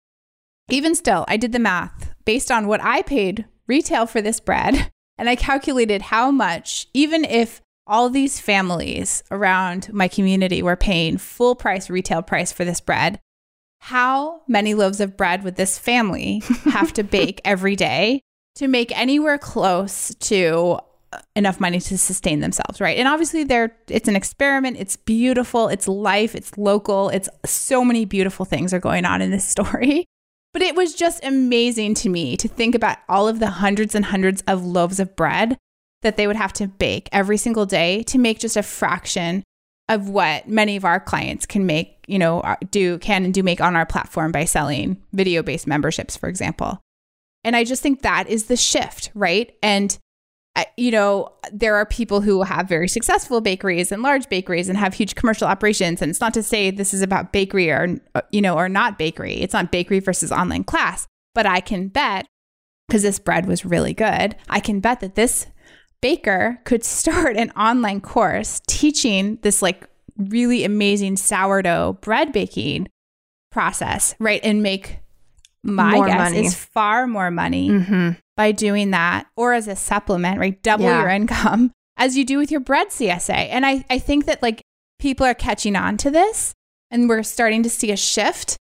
even 0.68 0.96
still, 0.96 1.24
I 1.28 1.36
did 1.36 1.52
the 1.52 1.60
math 1.60 2.12
based 2.24 2.50
on 2.50 2.66
what 2.66 2.82
I 2.82 3.02
paid 3.02 3.44
retail 3.68 4.04
for 4.04 4.20
this 4.20 4.40
bread. 4.40 4.90
And 5.18 5.28
I 5.28 5.36
calculated 5.36 6.00
how 6.00 6.30
much, 6.30 6.86
even 6.94 7.26
if 7.26 7.60
all 7.86 8.08
these 8.08 8.40
families 8.40 9.22
around 9.30 9.92
my 9.92 10.08
community 10.08 10.62
were 10.62 10.76
paying 10.76 11.18
full 11.18 11.54
price 11.54 11.90
retail 11.90 12.22
price 12.22 12.52
for 12.52 12.64
this 12.64 12.80
bread. 12.80 13.20
How 13.80 14.40
many 14.48 14.72
loaves 14.72 14.98
of 14.98 15.19
bread 15.19 15.44
would 15.44 15.56
this 15.56 15.76
family 15.76 16.43
have 16.64 16.94
to 16.94 17.02
bake 17.02 17.43
every 17.44 17.76
day 17.76 18.22
to 18.60 18.69
make 18.69 18.96
anywhere 18.96 19.38
close 19.38 20.14
to 20.17 20.79
enough 21.34 21.60
money 21.60 21.81
to 21.81 21.96
sustain 21.96 22.40
themselves, 22.40 22.79
right? 22.79 22.98
And 22.98 23.08
obviously 23.08 23.43
there 23.43 23.74
it's 23.88 24.06
an 24.06 24.17
experiment, 24.17 24.76
it's 24.79 24.96
beautiful, 24.96 25.69
it's 25.69 25.88
life, 25.88 26.34
it's 26.34 26.58
local, 26.58 27.08
it's 27.08 27.31
so 27.46 27.82
many 27.86 28.05
beautiful 28.05 28.44
things 28.44 28.74
are 28.74 28.79
going 28.79 29.06
on 29.06 29.22
in 29.22 29.31
this 29.31 29.48
story. 29.56 30.05
But 30.52 30.60
it 30.60 30.76
was 30.76 30.94
just 30.94 31.24
amazing 31.24 31.94
to 31.94 32.10
me 32.10 32.36
to 32.36 32.48
think 32.48 32.74
about 32.74 32.98
all 33.08 33.29
of 33.29 33.38
the 33.38 33.48
hundreds 33.48 33.94
and 33.94 34.05
hundreds 34.05 34.43
of 34.43 34.62
loaves 34.62 35.00
of 35.00 35.17
bread 35.17 35.56
that 36.02 36.19
they 36.19 36.26
would 36.26 36.36
have 36.36 36.52
to 36.55 36.69
bake 36.69 37.08
every 37.12 37.38
single 37.38 37.64
day 37.64 38.02
to 38.05 38.19
make 38.19 38.40
just 38.40 38.58
a 38.58 38.62
fraction 38.62 39.43
of 39.88 40.10
what 40.10 40.48
many 40.48 40.76
of 40.76 40.84
our 40.84 41.00
clients 41.00 41.46
can 41.46 41.64
make, 41.64 42.05
you 42.06 42.19
know, 42.19 42.40
uh, 42.40 42.56
do 42.70 42.98
can 42.98 43.24
and 43.24 43.32
do 43.32 43.43
make 43.43 43.62
on 43.62 43.74
our 43.74 43.86
platform 43.86 44.32
by 44.32 44.44
selling 44.44 45.00
video 45.14 45.43
based 45.43 45.67
memberships, 45.67 46.14
for 46.14 46.29
example. 46.29 46.79
And 47.44 47.56
I 47.56 47.65
just 47.65 47.82
think 47.82 48.03
that 48.03 48.29
is 48.29 48.47
the 48.47 48.56
shift, 48.56 49.11
right? 49.15 49.53
And 49.63 49.99
you 50.77 50.91
know, 50.91 51.32
there 51.53 51.77
are 51.77 51.87
people 51.87 52.20
who 52.20 52.43
have 52.43 52.69
very 52.69 52.89
successful 52.89 53.41
bakeries 53.41 53.93
and 53.93 54.03
large 54.03 54.29
bakeries 54.29 54.69
and 54.69 54.77
have 54.77 54.94
huge 54.94 55.15
commercial 55.15 55.47
operations. 55.47 56.03
And 56.03 56.11
it's 56.11 56.20
not 56.20 56.35
to 56.35 56.43
say 56.43 56.70
this 56.70 56.93
is 56.93 57.03
about 57.03 57.32
bakery 57.32 57.70
or, 57.70 57.97
uh, 58.15 58.23
you 58.31 58.41
know, 58.41 58.56
or 58.56 58.69
not 58.69 58.99
bakery. 58.99 59.35
It's 59.35 59.55
not 59.55 59.70
bakery 59.70 60.01
versus 60.01 60.32
online 60.32 60.65
class. 60.65 61.06
But 61.35 61.47
I 61.47 61.61
can 61.61 61.89
bet, 61.89 62.27
because 62.89 63.03
this 63.03 63.19
bread 63.19 63.47
was 63.47 63.65
really 63.65 63.94
good, 63.94 64.37
I 64.49 64.61
can 64.61 64.81
bet 64.81 65.01
that 65.01 65.15
this 65.15 65.47
baker 66.01 66.61
could 66.65 66.85
start 66.85 67.37
an 67.37 67.51
online 67.53 68.01
course 68.01 68.61
teaching 68.67 69.39
this 69.43 69.63
like 69.63 69.89
really 70.17 70.65
amazing 70.65 71.17
sourdough 71.17 71.99
bread 72.01 72.32
baking 72.32 72.89
process, 73.53 74.15
right? 74.19 74.41
And 74.43 74.63
make 74.63 74.99
my 75.62 75.94
more 75.94 76.06
guess 76.06 76.31
money. 76.32 76.46
is 76.46 76.55
far 76.55 77.06
more 77.06 77.31
money 77.31 77.69
mm-hmm. 77.70 78.10
by 78.36 78.52
doing 78.52 78.90
that 78.93 79.26
or 79.36 79.52
as 79.52 79.69
a 79.69 79.76
supplement, 79.76 80.38
right? 80.38 80.62
Double 80.62 80.84
yeah. 80.84 81.00
your 81.00 81.10
income 81.10 81.70
as 81.96 82.17
you 82.17 82.24
do 82.24 82.38
with 82.38 82.50
your 82.50 82.60
bread 82.60 82.88
CSA. 82.88 83.31
And 83.50 83.67
I, 83.67 83.84
I 83.90 83.98
think 83.98 84.26
that 84.26 84.43
like 84.43 84.62
people 84.98 85.26
are 85.26 85.34
catching 85.34 85.76
on 85.76 85.96
to 85.98 86.10
this 86.10 86.55
and 86.90 87.08
we're 87.08 87.22
starting 87.22 87.62
to 87.62 87.70
see 87.70 87.90
a 87.93 87.96
shift 87.96 88.56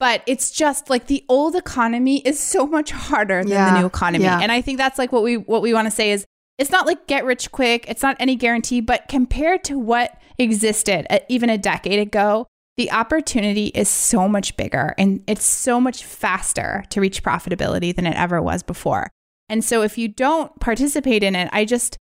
But 0.00 0.22
it's 0.26 0.50
just 0.50 0.88
like 0.88 1.06
the 1.06 1.24
old 1.28 1.54
economy 1.54 2.18
is 2.20 2.40
so 2.40 2.66
much 2.66 2.90
harder 2.90 3.42
than 3.42 3.52
Yeah, 3.52 3.74
the 3.74 3.80
new 3.80 3.86
economy. 3.86 4.24
yeah. 4.24 4.40
And 4.40 4.50
I 4.50 4.62
think 4.62 4.78
that's 4.78 4.98
like 4.98 5.12
what 5.12 5.22
we 5.22 5.36
what 5.36 5.60
we 5.62 5.74
want 5.74 5.86
to 5.86 5.90
say 5.90 6.10
is 6.10 6.24
it's 6.58 6.70
not 6.70 6.86
like 6.86 7.06
get 7.06 7.24
rich 7.24 7.52
quick, 7.52 7.84
it's 7.86 8.02
not 8.02 8.16
any 8.18 8.34
guarantee, 8.34 8.80
but 8.80 9.08
compared 9.08 9.62
to 9.64 9.78
what 9.78 10.18
existed 10.38 11.06
uh, 11.10 11.18
even 11.28 11.50
a 11.50 11.58
decade 11.58 11.98
ago, 12.00 12.46
the 12.76 12.90
opportunity 12.90 13.66
is 13.68 13.88
so 13.88 14.28
much 14.28 14.56
bigger 14.56 14.94
and 14.96 15.22
it's 15.26 15.44
so 15.44 15.80
much 15.80 16.04
faster 16.04 16.84
to 16.90 17.00
reach 17.00 17.22
profitability 17.22 17.94
than 17.94 18.06
it 18.06 18.16
ever 18.16 18.40
was 18.40 18.62
before. 18.62 19.10
And 19.48 19.64
so 19.64 19.82
if 19.82 19.98
you 19.98 20.08
don't 20.08 20.58
participate 20.60 21.22
in 21.22 21.34
it, 21.34 21.48
I 21.52 21.64
just 21.64 21.98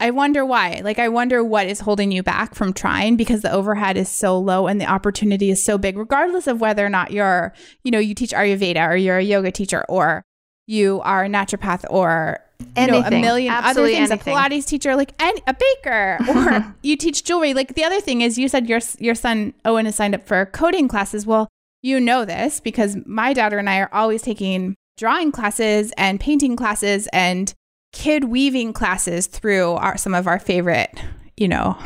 I 0.00 0.10
wonder 0.10 0.46
why. 0.46 0.80
Like 0.82 0.98
I 0.98 1.08
wonder 1.08 1.44
what 1.44 1.66
is 1.66 1.80
holding 1.80 2.10
you 2.10 2.22
back 2.22 2.54
from 2.54 2.72
trying 2.72 3.16
because 3.16 3.42
the 3.42 3.52
overhead 3.52 3.98
is 3.98 4.08
so 4.08 4.38
low 4.38 4.66
and 4.66 4.80
the 4.80 4.86
opportunity 4.86 5.50
is 5.50 5.62
so 5.62 5.76
big 5.76 5.98
regardless 5.98 6.46
of 6.46 6.60
whether 6.60 6.84
or 6.84 6.88
not 6.88 7.10
you're, 7.10 7.52
you 7.84 7.90
know, 7.90 7.98
you 7.98 8.14
teach 8.14 8.32
Ayurveda 8.32 8.88
or 8.88 8.96
you're 8.96 9.18
a 9.18 9.22
yoga 9.22 9.52
teacher 9.52 9.84
or 9.88 10.22
you 10.66 11.00
are 11.02 11.24
a 11.24 11.28
naturopath 11.28 11.84
or 11.90 12.38
you 12.76 12.86
know, 12.86 13.02
a 13.04 13.10
million 13.10 13.52
Absolutely 13.52 13.96
other 13.96 14.06
things, 14.06 14.10
anything. 14.10 14.34
a 14.34 14.36
Pilates 14.36 14.66
teacher, 14.66 14.96
like 14.96 15.14
any, 15.20 15.40
a 15.46 15.54
baker, 15.54 16.18
or 16.28 16.74
you 16.82 16.96
teach 16.96 17.24
jewelry. 17.24 17.54
Like 17.54 17.74
the 17.74 17.84
other 17.84 18.00
thing 18.00 18.20
is, 18.20 18.38
you 18.38 18.48
said 18.48 18.68
your 18.68 18.80
your 18.98 19.14
son 19.14 19.54
Owen 19.64 19.86
has 19.86 19.96
signed 19.96 20.14
up 20.14 20.26
for 20.26 20.46
coding 20.46 20.88
classes. 20.88 21.26
Well, 21.26 21.48
you 21.82 22.00
know 22.00 22.24
this 22.24 22.60
because 22.60 22.96
my 23.06 23.32
daughter 23.32 23.58
and 23.58 23.68
I 23.68 23.80
are 23.80 23.90
always 23.92 24.22
taking 24.22 24.74
drawing 24.96 25.32
classes 25.32 25.92
and 25.96 26.20
painting 26.20 26.56
classes 26.56 27.08
and 27.12 27.54
kid 27.92 28.24
weaving 28.24 28.72
classes 28.72 29.26
through 29.26 29.72
our, 29.72 29.96
some 29.96 30.14
of 30.14 30.26
our 30.26 30.38
favorite, 30.38 30.90
you 31.36 31.48
know, 31.48 31.78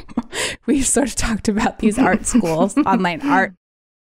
we've 0.66 0.86
sort 0.86 1.08
of 1.08 1.14
talked 1.14 1.48
about 1.48 1.78
these 1.78 1.98
art 1.98 2.26
schools, 2.26 2.76
online 2.86 3.20
art, 3.22 3.52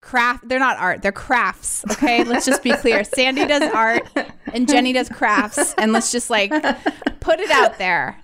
craft. 0.06 0.48
They're 0.48 0.58
not 0.58 0.78
art, 0.78 1.02
they're 1.02 1.12
crafts. 1.12 1.84
Okay. 1.90 2.24
Let's 2.24 2.46
just 2.46 2.62
be 2.62 2.72
clear. 2.72 3.04
Sandy 3.14 3.46
does 3.46 3.62
art 3.74 4.08
and 4.52 4.68
Jenny 4.68 4.92
does 4.92 5.08
crafts. 5.08 5.74
And 5.74 5.92
let's 5.92 6.12
just 6.12 6.30
like 6.30 6.50
put 7.20 7.40
it 7.40 7.50
out 7.50 7.78
there. 7.78 8.16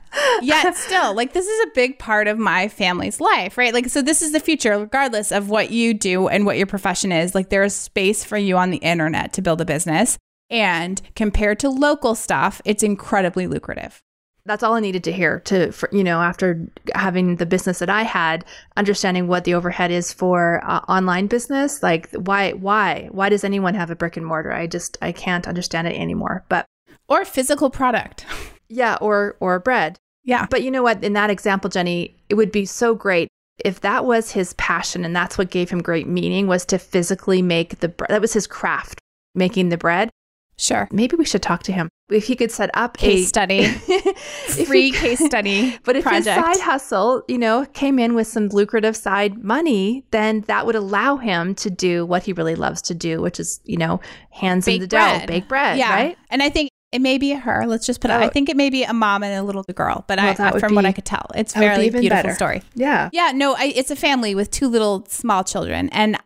Yet 0.43 0.77
still, 0.77 1.15
like 1.15 1.33
this 1.33 1.47
is 1.47 1.67
a 1.67 1.71
big 1.75 1.99
part 1.99 2.29
of 2.29 2.39
my 2.39 2.69
family's 2.69 3.21
life, 3.21 3.59
right? 3.59 3.73
Like, 3.73 3.89
so 3.89 4.03
this 4.03 4.23
is 4.23 4.33
the 4.33 4.41
future, 4.41 4.79
regardless 4.79 5.33
of 5.33 5.49
what 5.49 5.71
you 5.71 5.95
do 5.95 6.29
and 6.29 6.47
what 6.47 6.59
your 6.59 6.67
profession 6.67 7.13
is. 7.13 7.35
Like, 7.35 7.49
there 7.49 7.63
is 7.63 7.75
space 7.75 8.23
for 8.23 8.37
you 8.37 8.57
on 8.57 8.71
the 8.71 8.79
internet 8.79 9.33
to 9.35 9.43
build 9.43 9.61
a 9.61 9.65
business. 9.65 10.19
And 10.51 11.01
compared 11.17 11.59
to 11.61 11.71
local 11.71 12.15
stuff, 12.15 12.61
it's 12.67 12.83
incredibly 12.83 13.47
lucrative. 13.47 14.03
That's 14.45 14.63
all 14.63 14.75
I 14.75 14.81
needed 14.81 15.05
to 15.05 15.13
hear 15.13 15.41
to, 15.41 15.71
for, 15.73 15.89
you 15.93 16.03
know, 16.03 16.21
after 16.21 16.67
having 16.95 17.37
the 17.37 17.47
business 17.47 17.79
that 17.79 17.91
I 17.91 18.03
had, 18.03 18.45
understanding 18.77 19.29
what 19.29 19.45
the 19.45 19.55
overhead 19.55 19.91
is 19.91 20.13
for 20.13 20.61
uh, 20.65 20.81
online 20.89 21.29
business. 21.29 21.83
Like, 21.83 22.11
why, 22.13 22.53
why, 22.53 23.09
why 23.13 23.29
does 23.29 23.45
anyone 23.45 23.75
have 23.75 23.91
a 23.91 23.97
brick 23.97 24.17
and 24.17 24.27
mortar? 24.27 24.53
I 24.53 24.67
just, 24.67 24.99
I 25.01 25.13
can't 25.13 25.47
understand 25.47 25.87
it 25.87 25.97
anymore. 25.97 26.45
But 26.49 26.67
Or 27.09 27.25
physical 27.25 27.71
product. 27.71 28.27
yeah, 28.69 28.99
or, 29.01 29.37
or 29.39 29.61
bread. 29.61 29.99
Yeah. 30.25 30.47
But 30.51 30.63
you 30.63 30.71
know 30.71 30.83
what? 30.83 31.05
In 31.05 31.13
that 31.13 31.31
example, 31.31 31.71
Jenny, 31.71 32.17
it 32.29 32.35
would 32.35 32.53
be 32.53 32.65
so 32.65 32.95
great 32.95 33.29
if 33.65 33.81
that 33.81 34.05
was 34.05 34.33
his 34.33 34.55
passion 34.55 35.05
and 35.05 35.15
that's 35.15 35.39
what 35.39 35.51
gave 35.51 35.71
him 35.71 35.83
great 35.83 36.09
meaning 36.09 36.47
was 36.47 36.65
to 36.67 36.79
physically 36.79 37.43
make 37.43 37.79
the 37.79 37.89
bread. 37.89 38.11
That 38.11 38.21
was 38.21 38.33
his 38.33 38.47
craft, 38.47 38.99
making 39.35 39.69
the 39.69 39.77
bread. 39.77 40.11
Sure. 40.59 40.87
Maybe 40.93 41.17
we 41.17 41.25
should 41.25 41.43
talk 41.43 41.63
to 41.65 41.73
him. 41.73 41.89
If 42.11 42.27
he 42.27 42.37
could 42.37 42.53
set 42.53 42.71
up 42.75 42.97
Case 42.99 43.25
a 43.25 43.27
study. 43.29 43.59
if 43.89 44.57
he 44.57 44.65
Free 44.67 44.91
case 44.91 45.19
study. 45.25 45.79
But 45.85 45.97
if 45.97 46.05
project. 46.05 46.27
his 46.27 46.59
side 46.59 46.63
hustle, 46.65 47.23
you 47.27 47.39
know, 47.39 47.65
came 47.73 47.99
in 47.99 48.15
with 48.15 48.27
some 48.27 48.49
lucrative 48.49 48.95
side 48.97 49.43
money, 49.43 50.05
then 50.11 50.43
that 50.43 50.67
would 50.67 50.75
allow 50.77 51.17
him 51.17 51.55
to 51.57 51.71
do 51.71 52.05
what 52.07 52.23
he 52.25 52.33
really 52.33 52.55
loves 52.55 52.83
to 52.83 52.95
do, 52.95 53.21
which 53.23 53.41
is, 53.41 53.61
you 53.65 53.77
know, 53.79 54.01
hands 54.31 54.69
in 54.69 54.75
Bake 54.75 54.81
the 54.83 54.87
dough, 54.89 55.21
bake 55.27 55.49
bread, 55.49 55.79
yeah. 55.79 55.95
right? 55.95 56.19
And 56.31 56.43
I 56.43 56.51
think 56.51 56.69
it 56.93 57.01
may 57.01 57.17
be 57.17 57.33
her. 57.33 57.65
Let's 57.67 57.87
just 57.87 58.03
put 58.03 58.11
it. 58.11 58.15
Oh. 58.15 58.19
I 58.19 58.27
Oh. 58.27 58.29
think 58.29 58.51
it 58.51 58.57
may 58.57 58.69
be 58.69 58.85
a 58.85 58.93
mom 58.93 59.23
and 59.23 59.35
a 59.35 59.43
little 59.43 59.63
girl, 59.63 60.05
but 60.07 60.19
Well, 60.19 60.37
I, 60.39 60.59
from 60.61 60.75
what 60.75 60.85
I 60.85 60.93
could 60.93 61.07
tell, 61.07 61.27
it's 61.35 61.55
be 61.55 61.61
fairly 61.61 61.87
even 61.87 62.03
beautiful 62.03 62.25
better. 62.25 62.35
story. 62.35 62.63
Yeah. 62.75 63.09
Yeah, 63.13 63.33
no, 63.35 63.55
I, 63.55 63.73
it's 63.75 63.91
a 63.91 63.97
family 63.97 64.35
with 64.35 64.51
two 64.51 64.69
little 64.69 65.07
small 65.09 65.43
children. 65.45 65.89
And 65.93 66.19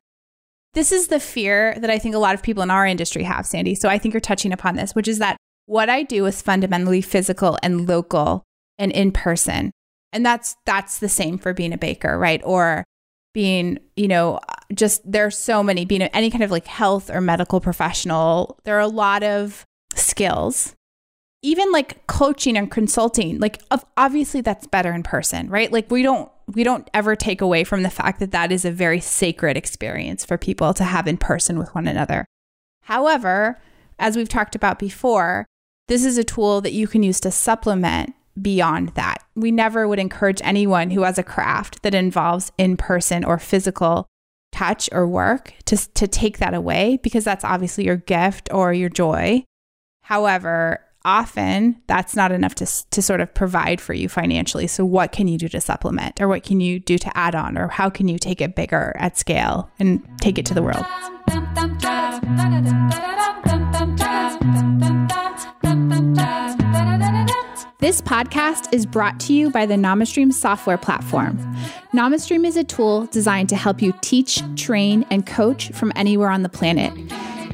this 0.77 0.93
is 0.93 1.09
the 1.09 1.19
fear 1.19 1.75
that 1.81 1.89
I 1.89 1.99
think 1.99 2.15
a 2.15 2.19
lot 2.19 2.35
of 2.35 2.43
people 2.43 2.63
in 2.63 2.71
our 2.71 2.87
industry 2.87 3.23
have, 3.23 3.47
Sandy. 3.47 3.75
So 3.75 3.89
I 3.89 3.97
think 3.97 4.13
you're 4.13 4.21
touching 4.21 4.53
upon 4.53 4.77
this, 4.77 4.95
which 4.95 5.09
is 5.09 5.19
that 5.21 5.39
what 5.65 5.89
I 5.89 6.03
do 6.03 6.27
is 6.27 6.43
fundamentally 6.43 7.01
physical 7.01 7.59
and 7.63 7.89
local 7.89 8.45
and 8.79 8.93
in 8.93 9.11
person. 9.11 9.71
And 10.13 10.25
that's 10.25 10.55
that's 10.67 10.99
the 10.99 11.09
same 11.09 11.39
for 11.39 11.55
being 11.55 11.73
a 11.73 11.79
baker, 11.79 12.19
right? 12.19 12.43
Or 12.45 12.85
being, 13.33 13.79
you 13.97 14.07
know, 14.07 14.39
just 14.75 15.01
there's 15.11 15.39
so 15.39 15.63
many 15.63 15.87
being 15.87 16.03
any 16.03 16.31
kind 16.31 16.45
of 16.45 16.51
like 16.51 16.67
health 16.67 17.09
or 17.09 17.23
medical 17.23 17.59
professional. 17.59 18.59
There 18.65 18.77
are 18.77 18.81
a 18.81 18.87
lot 18.87 19.23
of 19.23 19.65
skills 19.95 20.75
even 21.43 21.71
like 21.71 22.07
coaching 22.07 22.57
and 22.57 22.71
consulting 22.71 23.39
like 23.39 23.63
obviously 23.97 24.41
that's 24.41 24.67
better 24.67 24.93
in 24.93 25.03
person 25.03 25.49
right? 25.49 25.73
Like 25.73 25.91
we 25.91 26.03
don't 26.03 26.31
we 26.55 26.65
don't 26.65 26.89
ever 26.95 27.17
take 27.17 27.41
away 27.41 27.65
from 27.65 27.83
the 27.83 27.91
fact 27.91 28.21
that 28.21 28.31
that 28.31 28.53
is 28.53 28.65
a 28.65 28.71
very 28.71 29.01
sacred 29.01 29.57
experience 29.57 30.25
for 30.25 30.39
people 30.39 30.73
to 30.75 30.85
have 30.85 31.07
in 31.07 31.17
person 31.17 31.59
with 31.59 31.75
one 31.75 31.87
another. 31.87 32.27
However 32.83 33.59
as 33.99 34.17
we've 34.17 34.29
talked 34.29 34.55
about 34.55 34.79
before 34.79 35.47
this 35.89 36.05
is 36.05 36.19
a 36.19 36.25
tool 36.25 36.61
that 36.61 36.73
you 36.73 36.87
can 36.89 37.03
use 37.03 37.21
to 37.21 37.31
supplement 37.31 38.15
beyond 38.41 38.91
that. 38.91 39.25
We 39.35 39.51
never 39.51 39.89
would 39.89 39.99
encourage 39.99 40.41
anyone 40.45 40.91
who 40.91 41.03
has 41.03 41.19
a 41.19 41.23
craft 41.23 41.83
that 41.83 41.95
involves 41.95 42.53
in 42.59 42.77
person 42.77 43.25
or 43.25 43.39
physical 43.39 44.07
touch 44.53 44.89
or 44.93 45.07
work 45.07 45.55
to 45.67 45.77
to 45.95 46.07
take 46.09 46.39
that 46.39 46.55
away 46.55 46.99
because 47.03 47.25
that's 47.25 47.45
obviously 47.45 47.85
your 47.85 47.97
gift 47.97 48.49
or 48.53 48.73
your 48.73 48.89
joy. 48.89 49.45
However, 50.03 50.81
often 51.07 51.81
that's 51.87 52.17
not 52.17 52.33
enough 52.33 52.57
to, 52.57 52.91
to 52.91 53.01
sort 53.01 53.21
of 53.21 53.33
provide 53.33 53.81
for 53.81 53.95
you 53.95 54.09
financially. 54.09 54.67
So, 54.67 54.85
what 54.85 55.13
can 55.13 55.29
you 55.29 55.39
do 55.39 55.49
to 55.49 55.61
supplement, 55.61 56.21
or 56.21 56.29
what 56.29 56.43
can 56.43 56.61
you 56.61 56.79
do 56.81 56.99
to 56.99 57.17
add 57.17 57.35
on, 57.35 57.57
or 57.57 57.69
how 57.69 57.89
can 57.89 58.09
you 58.09 58.19
take 58.19 58.43
it 58.43 58.55
bigger 58.55 58.95
at 58.99 59.17
scale 59.17 59.71
and 59.79 60.07
take 60.21 60.37
it 60.37 60.45
to 60.47 60.55
the 60.55 60.63
world? 60.63 60.85
This 67.79 68.01
podcast 68.01 68.73
is 68.73 68.85
brought 68.85 69.21
to 69.21 69.33
you 69.33 69.51
by 69.51 69.65
the 69.65 69.75
NamaStream 69.75 70.33
software 70.33 70.79
platform. 70.79 71.39
NamaStream 71.93 72.45
is 72.45 72.57
a 72.57 72.65
tool 72.65 73.07
designed 73.07 73.49
to 73.51 73.57
help 73.57 73.81
you 73.81 73.95
teach, 74.01 74.43
train, 74.57 75.07
and 75.11 75.25
coach 75.25 75.71
from 75.71 75.93
anywhere 75.95 76.31
on 76.31 76.43
the 76.43 76.49
planet. 76.49 76.93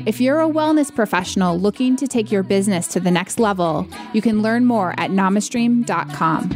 If 0.04 0.20
you're 0.20 0.40
a 0.40 0.48
wellness 0.48 0.92
professional 0.92 1.60
looking 1.60 1.94
to 1.96 2.08
take 2.08 2.32
your 2.32 2.42
business 2.42 2.88
to 2.88 2.98
the 2.98 3.10
next 3.10 3.38
level, 3.38 3.86
you 4.12 4.20
can 4.20 4.42
learn 4.42 4.64
more 4.64 4.94
at 4.98 5.12
namastream.com. 5.12 6.50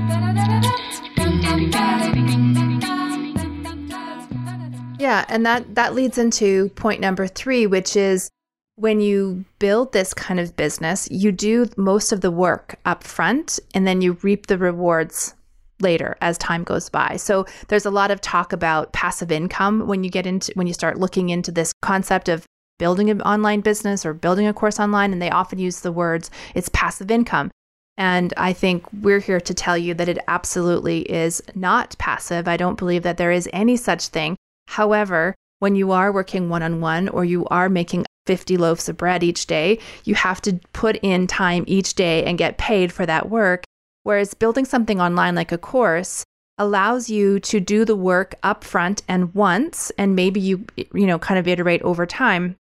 Yeah, 4.99 5.25
and 5.29 5.47
that 5.47 5.77
that 5.77 5.95
leads 5.95 6.19
into 6.19 6.71
point 6.71 7.01
number 7.01 7.29
3, 7.29 7.69
which 7.69 7.95
is 7.95 8.31
when 8.75 9.01
you 9.01 9.45
build 9.61 9.93
this 9.93 10.13
kind 10.13 10.41
of 10.41 10.57
business, 10.57 11.09
you 11.13 11.31
do 11.31 11.67
most 11.77 12.11
of 12.11 12.23
the 12.23 12.33
work 12.33 12.81
up 12.85 13.05
front 13.05 13.61
and 13.75 13.87
then 13.87 14.03
you 14.03 14.15
reap 14.23 14.47
the 14.47 14.59
rewards 14.59 15.35
later 15.81 16.17
as 16.21 16.37
time 16.39 16.65
goes 16.65 16.89
by. 16.89 17.17
So 17.17 17.47
there's 17.69 17.87
a 17.87 17.91
lot 17.91 18.11
of 18.11 18.21
talk 18.21 18.53
about 18.53 18.93
passive 18.93 19.31
income 19.31 19.87
when 19.87 20.03
you 20.03 20.11
get 20.11 20.27
into 20.27 20.51
when 20.55 20.67
you 20.67 20.75
start 20.75 20.99
looking 20.99 21.29
into 21.29 21.53
this 21.53 21.73
concept 21.81 22.29
of 22.29 22.45
building 22.79 23.11
an 23.11 23.23
online 23.23 23.61
business 23.61 24.05
or 24.05 24.13
building 24.13 24.47
a 24.47 24.53
course 24.53 24.79
online 24.79 25.13
and 25.13 25.21
they 25.21 25.31
often 25.31 25.59
use 25.59 25.81
the 25.81 25.93
words 25.93 26.31
it's 26.55 26.69
passive 26.71 27.11
income. 27.11 27.51
And 27.99 28.35
I 28.37 28.53
think 28.53 28.85
we're 28.93 29.21
here 29.21 29.41
to 29.41 29.55
tell 29.55 29.79
you 29.79 29.95
that 29.95 30.09
it 30.09 30.19
absolutely 30.29 31.01
is 31.11 31.43
not 31.55 31.97
passive. 31.99 32.47
I 32.47 32.57
don't 32.57 32.79
believe 32.79 33.03
that 33.05 33.17
there 33.17 33.33
is 33.33 33.49
any 33.53 33.77
such 33.77 34.09
thing. 34.09 34.37
However, 34.69 35.35
when 35.61 35.77
you 35.77 35.93
are 35.93 36.13
working 36.13 36.49
one 36.49 36.63
on 36.63 36.81
one 36.81 37.09
or 37.09 37.25
you 37.25 37.47
are 37.47 37.71
making 37.71 38.05
50 38.27 38.57
loaves 38.59 38.89
of 38.89 38.97
bread 38.97 39.23
each 39.23 39.47
day, 39.47 39.79
you 40.05 40.15
have 40.15 40.43
to 40.43 40.61
put 40.73 40.97
in 40.97 41.27
time 41.27 41.65
each 41.67 41.95
day 41.95 42.25
and 42.25 42.37
get 42.37 42.59
paid 42.59 42.93
for 42.93 43.07
that 43.07 43.31
work. 43.31 43.65
Whereas 44.03 44.35
building 44.35 44.65
something 44.65 45.01
online 45.01 45.35
like 45.35 45.53
a 45.53 45.59
course 45.59 46.25
allows 46.59 47.09
you 47.09 47.41
to 47.41 47.61
do 47.61 47.85
the 47.85 47.97
work 47.97 48.35
upfront 48.43 49.03
and 49.09 49.35
once, 49.35 49.91
and 49.99 50.17
maybe 50.17 50.41
you, 50.41 50.65
you 50.77 51.07
know, 51.07 51.19
kind 51.19 51.39
of 51.39 51.49
iterate 51.49 51.83
over 51.83 52.07
time. 52.07 52.57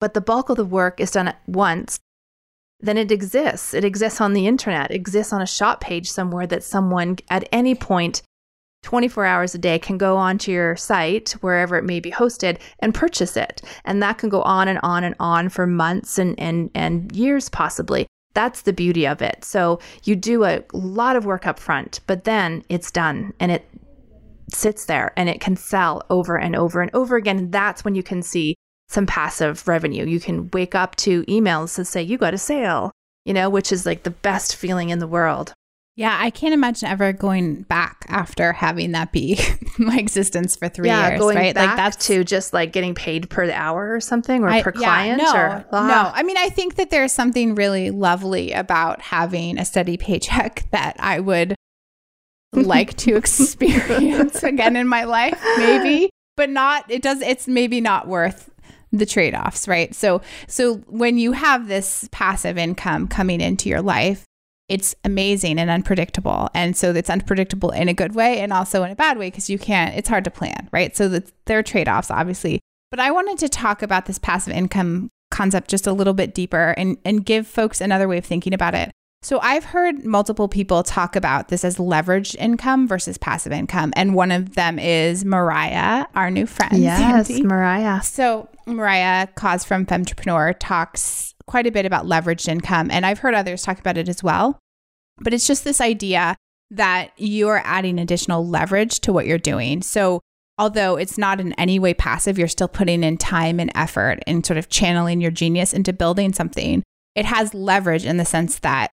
But 0.00 0.14
the 0.14 0.20
bulk 0.20 0.48
of 0.48 0.56
the 0.56 0.64
work 0.64 1.00
is 1.00 1.10
done 1.10 1.28
at 1.28 1.40
once. 1.46 1.98
Then 2.80 2.98
it 2.98 3.10
exists. 3.10 3.72
It 3.74 3.84
exists 3.84 4.20
on 4.20 4.32
the 4.32 4.46
internet, 4.46 4.90
it 4.90 4.96
exists 4.96 5.32
on 5.32 5.40
a 5.40 5.46
shop 5.46 5.80
page 5.80 6.10
somewhere 6.10 6.46
that 6.46 6.62
someone 6.62 7.16
at 7.30 7.48
any 7.52 7.74
point 7.74 8.22
24 8.84 9.24
hours 9.24 9.54
a 9.54 9.58
day 9.58 9.78
can 9.78 9.96
go 9.96 10.16
onto 10.16 10.52
your 10.52 10.76
site, 10.76 11.32
wherever 11.40 11.76
it 11.76 11.84
may 11.84 11.98
be 12.00 12.12
hosted, 12.12 12.60
and 12.80 12.94
purchase 12.94 13.36
it. 13.36 13.62
And 13.84 14.02
that 14.02 14.18
can 14.18 14.28
go 14.28 14.42
on 14.42 14.68
and 14.68 14.78
on 14.82 15.02
and 15.02 15.14
on 15.18 15.48
for 15.48 15.66
months 15.66 16.18
and, 16.18 16.38
and, 16.38 16.70
and 16.74 17.10
years, 17.16 17.48
possibly. 17.48 18.06
That's 18.34 18.62
the 18.62 18.72
beauty 18.72 19.06
of 19.06 19.22
it. 19.22 19.44
So 19.44 19.80
you 20.04 20.14
do 20.14 20.44
a 20.44 20.62
lot 20.72 21.16
of 21.16 21.24
work 21.24 21.46
up 21.46 21.58
front, 21.58 22.00
but 22.06 22.24
then 22.24 22.62
it's 22.68 22.90
done 22.90 23.32
and 23.40 23.50
it 23.50 23.66
sits 24.50 24.84
there 24.84 25.12
and 25.16 25.28
it 25.28 25.40
can 25.40 25.56
sell 25.56 26.04
over 26.10 26.38
and 26.38 26.54
over 26.54 26.82
and 26.82 26.90
over 26.94 27.16
again. 27.16 27.50
That's 27.50 27.84
when 27.84 27.94
you 27.94 28.02
can 28.02 28.22
see 28.22 28.54
some 28.88 29.06
passive 29.06 29.66
revenue. 29.66 30.04
You 30.06 30.20
can 30.20 30.50
wake 30.52 30.74
up 30.74 30.96
to 30.96 31.24
emails 31.24 31.76
that 31.76 31.86
say, 31.86 32.02
you 32.02 32.18
got 32.18 32.34
a 32.34 32.38
sale, 32.38 32.92
you 33.24 33.34
know, 33.34 33.48
which 33.48 33.72
is 33.72 33.86
like 33.86 34.02
the 34.02 34.10
best 34.10 34.56
feeling 34.56 34.90
in 34.90 34.98
the 34.98 35.06
world. 35.06 35.54
Yeah, 35.96 36.16
I 36.20 36.30
can't 36.30 36.52
imagine 36.52 36.88
ever 36.88 37.12
going 37.12 37.62
back 37.62 38.04
after 38.08 38.52
having 38.52 38.92
that 38.92 39.12
be 39.12 39.38
my 39.78 39.96
existence 39.96 40.56
for 40.56 40.68
three 40.68 40.88
yeah, 40.88 41.10
years. 41.10 41.20
going 41.20 41.36
right? 41.36 41.54
back 41.54 41.68
like 41.68 41.76
that's 41.76 42.06
to 42.08 42.24
just 42.24 42.52
like 42.52 42.72
getting 42.72 42.96
paid 42.96 43.30
per 43.30 43.48
hour 43.50 43.94
or 43.94 44.00
something 44.00 44.42
or 44.42 44.48
I- 44.48 44.62
per 44.62 44.72
yeah, 44.74 44.80
client 44.80 45.22
no, 45.22 45.32
or 45.32 45.58
no. 45.58 45.66
Ah. 45.72 46.12
I 46.12 46.24
mean, 46.24 46.36
I 46.36 46.48
think 46.48 46.74
that 46.76 46.90
there's 46.90 47.12
something 47.12 47.54
really 47.54 47.92
lovely 47.92 48.50
about 48.50 49.02
having 49.02 49.56
a 49.56 49.64
steady 49.64 49.96
paycheck 49.96 50.66
that 50.72 50.96
I 50.98 51.20
would 51.20 51.54
like 52.52 52.96
to 52.98 53.14
experience 53.14 54.42
again 54.42 54.74
in 54.74 54.88
my 54.88 55.04
life, 55.04 55.40
maybe, 55.58 56.10
but 56.36 56.50
not. 56.50 56.90
It 56.90 57.02
does. 57.02 57.20
It's 57.20 57.46
maybe 57.46 57.80
not 57.80 58.08
worth 58.08 58.50
the 58.98 59.06
trade-offs, 59.06 59.66
right? 59.68 59.94
So, 59.94 60.20
so 60.46 60.76
when 60.88 61.18
you 61.18 61.32
have 61.32 61.68
this 61.68 62.08
passive 62.12 62.58
income 62.58 63.08
coming 63.08 63.40
into 63.40 63.68
your 63.68 63.82
life. 63.82 64.24
It's 64.66 64.94
amazing 65.04 65.58
and 65.58 65.68
unpredictable. 65.68 66.48
And 66.54 66.74
so 66.74 66.92
it's 66.92 67.10
unpredictable 67.10 67.70
in 67.70 67.90
a 67.90 67.92
good 67.92 68.14
way 68.14 68.40
and 68.40 68.50
also 68.50 68.82
in 68.82 68.90
a 68.90 68.96
bad 68.96 69.18
way 69.18 69.28
because 69.28 69.50
you 69.50 69.58
can't, 69.58 69.94
it's 69.94 70.08
hard 70.08 70.24
to 70.24 70.30
plan, 70.30 70.70
right? 70.72 70.96
So 70.96 71.06
that 71.10 71.30
there 71.44 71.58
are 71.58 71.62
trade 71.62 71.86
offs, 71.86 72.10
obviously. 72.10 72.60
But 72.90 72.98
I 72.98 73.10
wanted 73.10 73.36
to 73.40 73.50
talk 73.50 73.82
about 73.82 74.06
this 74.06 74.18
passive 74.18 74.54
income 74.54 75.10
concept 75.30 75.68
just 75.68 75.86
a 75.86 75.92
little 75.92 76.14
bit 76.14 76.34
deeper 76.34 76.74
and, 76.78 76.96
and 77.04 77.26
give 77.26 77.46
folks 77.46 77.82
another 77.82 78.08
way 78.08 78.16
of 78.16 78.24
thinking 78.24 78.54
about 78.54 78.74
it. 78.74 78.90
So 79.24 79.40
I've 79.40 79.64
heard 79.64 80.04
multiple 80.04 80.48
people 80.48 80.82
talk 80.82 81.16
about 81.16 81.48
this 81.48 81.64
as 81.64 81.78
leveraged 81.78 82.36
income 82.36 82.86
versus 82.86 83.16
passive 83.16 83.52
income. 83.52 83.90
And 83.96 84.14
one 84.14 84.30
of 84.30 84.54
them 84.54 84.78
is 84.78 85.24
Mariah, 85.24 86.04
our 86.14 86.30
new 86.30 86.44
friend. 86.44 86.74
Yes, 86.84 87.28
Sandy. 87.28 87.42
Mariah. 87.42 88.02
So 88.02 88.50
Mariah, 88.66 89.28
Coz 89.28 89.64
from 89.64 89.86
Femtrepreneur, 89.86 90.56
talks 90.60 91.34
quite 91.46 91.66
a 91.66 91.72
bit 91.72 91.86
about 91.86 92.04
leveraged 92.04 92.48
income. 92.48 92.90
And 92.90 93.06
I've 93.06 93.20
heard 93.20 93.32
others 93.32 93.62
talk 93.62 93.78
about 93.78 93.96
it 93.96 94.10
as 94.10 94.22
well. 94.22 94.58
But 95.20 95.32
it's 95.32 95.46
just 95.46 95.64
this 95.64 95.80
idea 95.80 96.36
that 96.70 97.12
you're 97.16 97.62
adding 97.64 97.98
additional 97.98 98.46
leverage 98.46 99.00
to 99.00 99.12
what 99.12 99.26
you're 99.26 99.38
doing. 99.38 99.80
So 99.80 100.20
although 100.58 100.96
it's 100.96 101.16
not 101.16 101.40
in 101.40 101.54
any 101.54 101.78
way 101.78 101.94
passive, 101.94 102.38
you're 102.38 102.46
still 102.46 102.68
putting 102.68 103.02
in 103.02 103.16
time 103.16 103.58
and 103.58 103.72
effort 103.74 104.18
and 104.26 104.44
sort 104.44 104.58
of 104.58 104.68
channeling 104.68 105.22
your 105.22 105.30
genius 105.30 105.72
into 105.72 105.94
building 105.94 106.34
something. 106.34 106.82
It 107.14 107.24
has 107.24 107.54
leverage 107.54 108.04
in 108.04 108.18
the 108.18 108.26
sense 108.26 108.58
that 108.58 108.90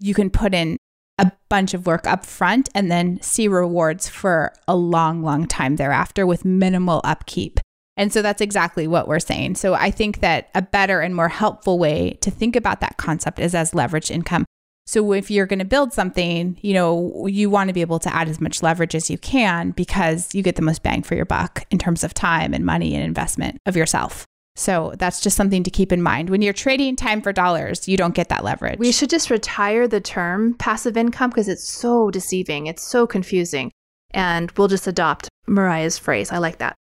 you 0.00 0.14
can 0.14 0.30
put 0.30 0.54
in 0.54 0.76
a 1.18 1.30
bunch 1.50 1.74
of 1.74 1.86
work 1.86 2.06
up 2.06 2.24
front 2.24 2.68
and 2.74 2.90
then 2.90 3.20
see 3.20 3.46
rewards 3.46 4.08
for 4.08 4.52
a 4.66 4.74
long, 4.74 5.22
long 5.22 5.46
time 5.46 5.76
thereafter 5.76 6.26
with 6.26 6.44
minimal 6.44 7.02
upkeep. 7.04 7.60
And 7.96 8.10
so 8.10 8.22
that's 8.22 8.40
exactly 8.40 8.86
what 8.86 9.06
we're 9.06 9.20
saying. 9.20 9.56
So 9.56 9.74
I 9.74 9.90
think 9.90 10.20
that 10.20 10.48
a 10.54 10.62
better 10.62 11.00
and 11.00 11.14
more 11.14 11.28
helpful 11.28 11.78
way 11.78 12.16
to 12.22 12.30
think 12.30 12.56
about 12.56 12.80
that 12.80 12.96
concept 12.96 13.38
is 13.38 13.54
as 13.54 13.72
leveraged 13.72 14.10
income. 14.10 14.46
So 14.86 15.12
if 15.12 15.30
you're 15.30 15.46
going 15.46 15.58
to 15.58 15.64
build 15.66 15.92
something, 15.92 16.58
you 16.62 16.72
know, 16.72 17.26
you 17.26 17.50
want 17.50 17.68
to 17.68 17.74
be 17.74 17.82
able 17.82 17.98
to 17.98 18.14
add 18.14 18.28
as 18.28 18.40
much 18.40 18.62
leverage 18.62 18.94
as 18.94 19.10
you 19.10 19.18
can 19.18 19.72
because 19.72 20.34
you 20.34 20.42
get 20.42 20.56
the 20.56 20.62
most 20.62 20.82
bang 20.82 21.02
for 21.02 21.14
your 21.14 21.26
buck 21.26 21.64
in 21.70 21.78
terms 21.78 22.02
of 22.02 22.14
time 22.14 22.54
and 22.54 22.64
money 22.64 22.94
and 22.94 23.04
investment 23.04 23.58
of 23.66 23.76
yourself. 23.76 24.26
So 24.60 24.92
that's 24.98 25.20
just 25.20 25.38
something 25.38 25.62
to 25.62 25.70
keep 25.70 25.90
in 25.90 26.02
mind. 26.02 26.28
When 26.28 26.42
you're 26.42 26.52
trading 26.52 26.94
time 26.94 27.22
for 27.22 27.32
dollars, 27.32 27.88
you 27.88 27.96
don't 27.96 28.14
get 28.14 28.28
that 28.28 28.44
leverage. 28.44 28.78
We 28.78 28.92
should 28.92 29.08
just 29.08 29.30
retire 29.30 29.88
the 29.88 30.02
term 30.02 30.52
passive 30.54 30.98
income 30.98 31.30
because 31.30 31.48
it's 31.48 31.66
so 31.66 32.10
deceiving. 32.10 32.66
It's 32.66 32.82
so 32.82 33.06
confusing. 33.06 33.72
And 34.10 34.50
we'll 34.52 34.68
just 34.68 34.86
adopt 34.86 35.30
Mariah's 35.46 35.96
phrase. 35.96 36.30
I 36.30 36.38
like 36.38 36.58
that. 36.58 36.74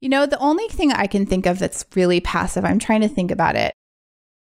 You 0.00 0.08
know, 0.08 0.24
the 0.24 0.38
only 0.38 0.68
thing 0.68 0.92
I 0.92 1.08
can 1.08 1.26
think 1.26 1.46
of 1.46 1.58
that's 1.58 1.84
really 1.96 2.20
passive, 2.20 2.64
I'm 2.64 2.78
trying 2.78 3.00
to 3.00 3.08
think 3.08 3.32
about 3.32 3.56
it. 3.56 3.72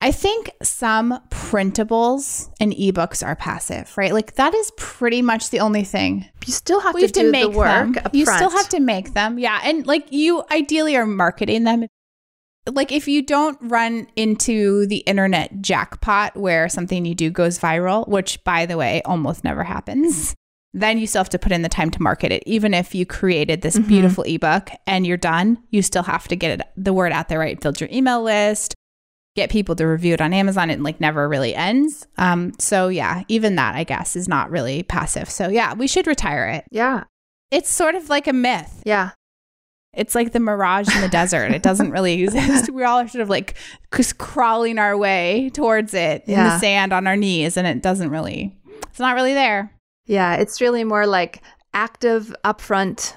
I 0.00 0.10
think 0.10 0.50
some 0.62 1.20
printables 1.28 2.48
and 2.58 2.72
ebooks 2.72 3.24
are 3.24 3.36
passive, 3.36 3.92
right? 3.98 4.14
Like 4.14 4.36
that 4.36 4.54
is 4.54 4.72
pretty 4.78 5.20
much 5.20 5.50
the 5.50 5.60
only 5.60 5.84
thing. 5.84 6.24
You 6.46 6.52
still 6.54 6.80
have 6.80 6.94
We 6.94 7.02
to 7.02 7.06
have 7.08 7.12
to 7.12 7.20
do 7.20 7.30
make 7.30 7.52
the 7.52 7.58
work 7.58 7.94
them. 7.94 8.10
You 8.12 8.24
still 8.24 8.50
have 8.50 8.70
to 8.70 8.80
make 8.80 9.12
them. 9.12 9.38
Yeah. 9.38 9.60
And 9.62 9.86
like 9.86 10.10
you 10.10 10.44
ideally 10.50 10.96
are 10.96 11.04
marketing 11.06 11.64
them. 11.64 11.86
Like 12.66 12.92
if 12.92 13.08
you 13.08 13.22
don't 13.22 13.58
run 13.60 14.06
into 14.14 14.86
the 14.86 14.98
internet 14.98 15.62
jackpot 15.62 16.36
where 16.36 16.68
something 16.68 17.04
you 17.04 17.14
do 17.14 17.30
goes 17.30 17.58
viral, 17.58 18.06
which 18.06 18.42
by 18.44 18.66
the 18.66 18.76
way 18.76 19.02
almost 19.04 19.42
never 19.42 19.64
happens, 19.64 20.34
then 20.72 20.96
you 20.98 21.06
still 21.06 21.20
have 21.20 21.28
to 21.30 21.38
put 21.38 21.52
in 21.52 21.62
the 21.62 21.68
time 21.68 21.90
to 21.90 22.00
market 22.02 22.30
it. 22.32 22.42
Even 22.46 22.72
if 22.72 22.94
you 22.94 23.04
created 23.04 23.62
this 23.62 23.76
Mhm. 23.76 23.88
beautiful 23.88 24.24
ebook 24.24 24.70
and 24.86 25.06
you're 25.06 25.16
done, 25.16 25.58
you 25.70 25.82
still 25.82 26.04
have 26.04 26.28
to 26.28 26.36
get 26.36 26.60
it, 26.60 26.66
the 26.76 26.92
word 26.92 27.12
out 27.12 27.28
there, 27.28 27.40
right? 27.40 27.60
Build 27.60 27.80
your 27.80 27.90
email 27.92 28.22
list, 28.22 28.74
get 29.34 29.50
people 29.50 29.74
to 29.74 29.84
review 29.84 30.14
it 30.14 30.20
on 30.20 30.32
Amazon. 30.32 30.70
It 30.70 30.80
like 30.80 31.00
never 31.00 31.28
really 31.28 31.54
ends. 31.54 32.06
Um, 32.16 32.52
so 32.58 32.88
yeah, 32.88 33.22
even 33.28 33.56
that 33.56 33.74
I 33.74 33.82
guess 33.84 34.14
is 34.14 34.28
not 34.28 34.50
really 34.50 34.82
passive. 34.84 35.28
So 35.28 35.48
yeah, 35.48 35.74
we 35.74 35.88
should 35.88 36.06
retire 36.06 36.46
it. 36.48 36.64
Yeah. 36.70 37.04
It's 37.50 37.68
sort 37.70 37.94
of 37.96 38.08
like 38.08 38.26
a 38.28 38.32
myth. 38.32 38.82
Yeah. 38.86 39.10
It's 39.94 40.14
like 40.14 40.32
the 40.32 40.40
mirage 40.40 40.94
in 40.94 41.02
the 41.02 41.08
desert. 41.08 41.52
It 41.52 41.62
doesn't 41.62 41.90
really 41.90 42.22
exist. 42.22 42.70
We 42.70 42.82
all 42.84 42.98
are 43.00 43.08
sort 43.08 43.22
of 43.22 43.28
like 43.28 43.54
just 43.94 44.18
crawling 44.18 44.78
our 44.78 44.96
way 44.96 45.50
towards 45.52 45.92
it 45.94 46.24
in 46.26 46.34
the 46.34 46.58
sand 46.58 46.92
on 46.92 47.06
our 47.06 47.16
knees, 47.16 47.56
and 47.56 47.66
it 47.66 47.82
doesn't 47.82 48.10
really, 48.10 48.56
it's 48.88 48.98
not 48.98 49.14
really 49.14 49.34
there. 49.34 49.72
Yeah. 50.06 50.34
It's 50.34 50.60
really 50.60 50.84
more 50.84 51.06
like 51.06 51.42
active 51.74 52.34
upfront 52.44 53.14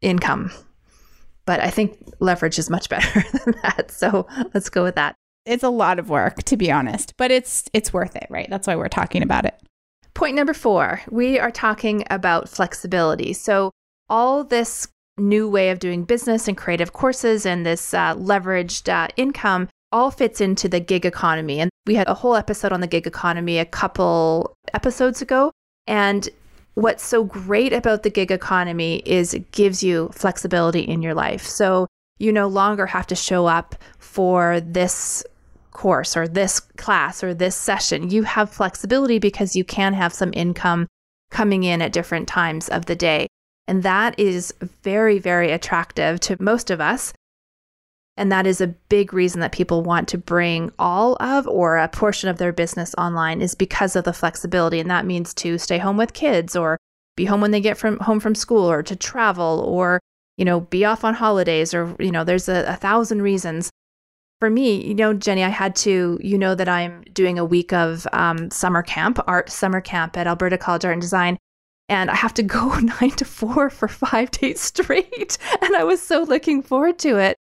income. 0.00 0.50
But 1.46 1.60
I 1.60 1.70
think 1.70 1.98
leverage 2.20 2.58
is 2.58 2.70
much 2.70 2.88
better 2.90 3.24
than 3.44 3.54
that. 3.62 3.90
So 3.90 4.26
let's 4.52 4.68
go 4.68 4.82
with 4.82 4.94
that. 4.94 5.14
It's 5.46 5.62
a 5.62 5.68
lot 5.68 5.98
of 5.98 6.08
work, 6.08 6.42
to 6.44 6.56
be 6.56 6.72
honest, 6.72 7.14
but 7.18 7.30
it's 7.30 7.64
it's 7.74 7.92
worth 7.92 8.16
it, 8.16 8.26
right? 8.30 8.48
That's 8.48 8.66
why 8.66 8.76
we're 8.76 8.88
talking 8.88 9.22
about 9.22 9.44
it. 9.44 9.54
Point 10.14 10.36
number 10.36 10.54
four, 10.54 11.02
we 11.10 11.38
are 11.38 11.50
talking 11.50 12.04
about 12.08 12.48
flexibility. 12.48 13.34
So, 13.34 13.70
all 14.08 14.42
this 14.42 14.88
new 15.18 15.48
way 15.48 15.70
of 15.70 15.78
doing 15.78 16.04
business 16.04 16.48
and 16.48 16.56
creative 16.56 16.92
courses 16.92 17.46
and 17.46 17.64
this 17.64 17.94
uh, 17.94 18.14
leveraged 18.16 18.88
uh, 18.88 19.08
income 19.16 19.68
all 19.92 20.10
fits 20.10 20.40
into 20.40 20.68
the 20.68 20.80
gig 20.80 21.06
economy. 21.06 21.60
And 21.60 21.70
we 21.86 21.94
had 21.94 22.08
a 22.08 22.14
whole 22.14 22.34
episode 22.34 22.72
on 22.72 22.80
the 22.80 22.86
gig 22.86 23.06
economy 23.06 23.58
a 23.58 23.64
couple 23.64 24.56
episodes 24.72 25.22
ago. 25.22 25.52
And 25.86 26.28
what's 26.74 27.04
so 27.04 27.22
great 27.22 27.72
about 27.72 28.02
the 28.02 28.10
gig 28.10 28.32
economy 28.32 29.02
is 29.06 29.34
it 29.34 29.52
gives 29.52 29.84
you 29.84 30.10
flexibility 30.12 30.80
in 30.80 31.02
your 31.02 31.14
life. 31.14 31.46
So, 31.46 31.86
you 32.18 32.32
no 32.32 32.46
longer 32.46 32.86
have 32.86 33.08
to 33.08 33.16
show 33.16 33.46
up 33.46 33.74
for 33.98 34.60
this 34.60 35.24
course 35.72 36.16
or 36.16 36.28
this 36.28 36.60
class 36.60 37.22
or 37.22 37.34
this 37.34 37.56
session. 37.56 38.10
You 38.10 38.22
have 38.22 38.50
flexibility 38.50 39.18
because 39.18 39.56
you 39.56 39.64
can 39.64 39.94
have 39.94 40.12
some 40.12 40.32
income 40.32 40.86
coming 41.30 41.64
in 41.64 41.82
at 41.82 41.92
different 41.92 42.28
times 42.28 42.68
of 42.68 42.86
the 42.86 42.94
day. 42.94 43.26
And 43.66 43.82
that 43.82 44.18
is 44.18 44.52
very, 44.82 45.18
very 45.18 45.50
attractive 45.50 46.20
to 46.20 46.42
most 46.42 46.70
of 46.70 46.80
us. 46.80 47.12
And 48.16 48.30
that 48.30 48.46
is 48.46 48.60
a 48.60 48.68
big 48.68 49.12
reason 49.12 49.40
that 49.40 49.52
people 49.52 49.82
want 49.82 50.06
to 50.08 50.18
bring 50.18 50.70
all 50.78 51.16
of 51.20 51.48
or 51.48 51.78
a 51.78 51.88
portion 51.88 52.28
of 52.28 52.38
their 52.38 52.52
business 52.52 52.94
online 52.96 53.40
is 53.42 53.54
because 53.54 53.96
of 53.96 54.04
the 54.04 54.12
flexibility. 54.12 54.78
And 54.78 54.90
that 54.90 55.06
means 55.06 55.34
to 55.34 55.58
stay 55.58 55.78
home 55.78 55.96
with 55.96 56.12
kids 56.12 56.54
or 56.54 56.78
be 57.16 57.24
home 57.24 57.40
when 57.40 57.50
they 57.50 57.60
get 57.60 57.76
from 57.76 57.98
home 58.00 58.20
from 58.20 58.34
school 58.34 58.70
or 58.70 58.82
to 58.82 58.94
travel 58.94 59.64
or, 59.66 59.98
you 60.36 60.44
know, 60.44 60.60
be 60.60 60.84
off 60.84 61.02
on 61.04 61.14
holidays 61.14 61.74
or, 61.74 61.96
you 61.98 62.12
know, 62.12 62.22
there's 62.22 62.48
a, 62.48 62.64
a 62.66 62.76
thousand 62.76 63.22
reasons 63.22 63.70
for 64.44 64.50
me, 64.50 64.86
you 64.86 64.94
know, 64.94 65.14
Jenny, 65.14 65.42
I 65.42 65.48
had 65.48 65.74
to, 65.76 66.18
you 66.22 66.36
know, 66.36 66.54
that 66.54 66.68
I'm 66.68 67.02
doing 67.14 67.38
a 67.38 67.44
week 67.44 67.72
of 67.72 68.06
um, 68.12 68.50
summer 68.50 68.82
camp, 68.82 69.18
art 69.26 69.48
summer 69.48 69.80
camp 69.80 70.18
at 70.18 70.26
Alberta 70.26 70.58
College 70.58 70.84
Art 70.84 70.92
and 70.92 71.00
Design. 71.00 71.38
And 71.88 72.10
I 72.10 72.14
have 72.14 72.34
to 72.34 72.42
go 72.42 72.74
nine 73.00 73.10
to 73.12 73.24
four 73.24 73.70
for 73.70 73.88
five 73.88 74.30
days 74.30 74.60
straight. 74.60 75.38
And 75.62 75.76
I 75.76 75.84
was 75.84 76.02
so 76.02 76.22
looking 76.22 76.62
forward 76.62 76.98
to 77.00 77.16
it. 77.18 77.36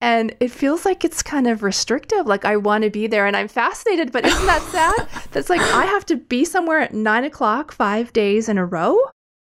And 0.00 0.36
it 0.40 0.50
feels 0.50 0.84
like 0.84 1.04
it's 1.04 1.22
kind 1.22 1.46
of 1.46 1.62
restrictive. 1.62 2.26
Like 2.26 2.44
I 2.44 2.56
want 2.56 2.84
to 2.84 2.90
be 2.90 3.06
there 3.06 3.26
and 3.26 3.36
I'm 3.36 3.48
fascinated, 3.48 4.12
but 4.12 4.26
isn't 4.26 4.46
that 4.46 4.62
sad? 4.62 5.28
That's 5.32 5.48
like 5.50 5.60
I 5.60 5.86
have 5.86 6.04
to 6.06 6.16
be 6.16 6.44
somewhere 6.44 6.80
at 6.80 6.94
nine 6.94 7.24
o'clock 7.24 7.72
five 7.72 8.12
days 8.12 8.48
in 8.48 8.58
a 8.58 8.66
row? 8.66 8.98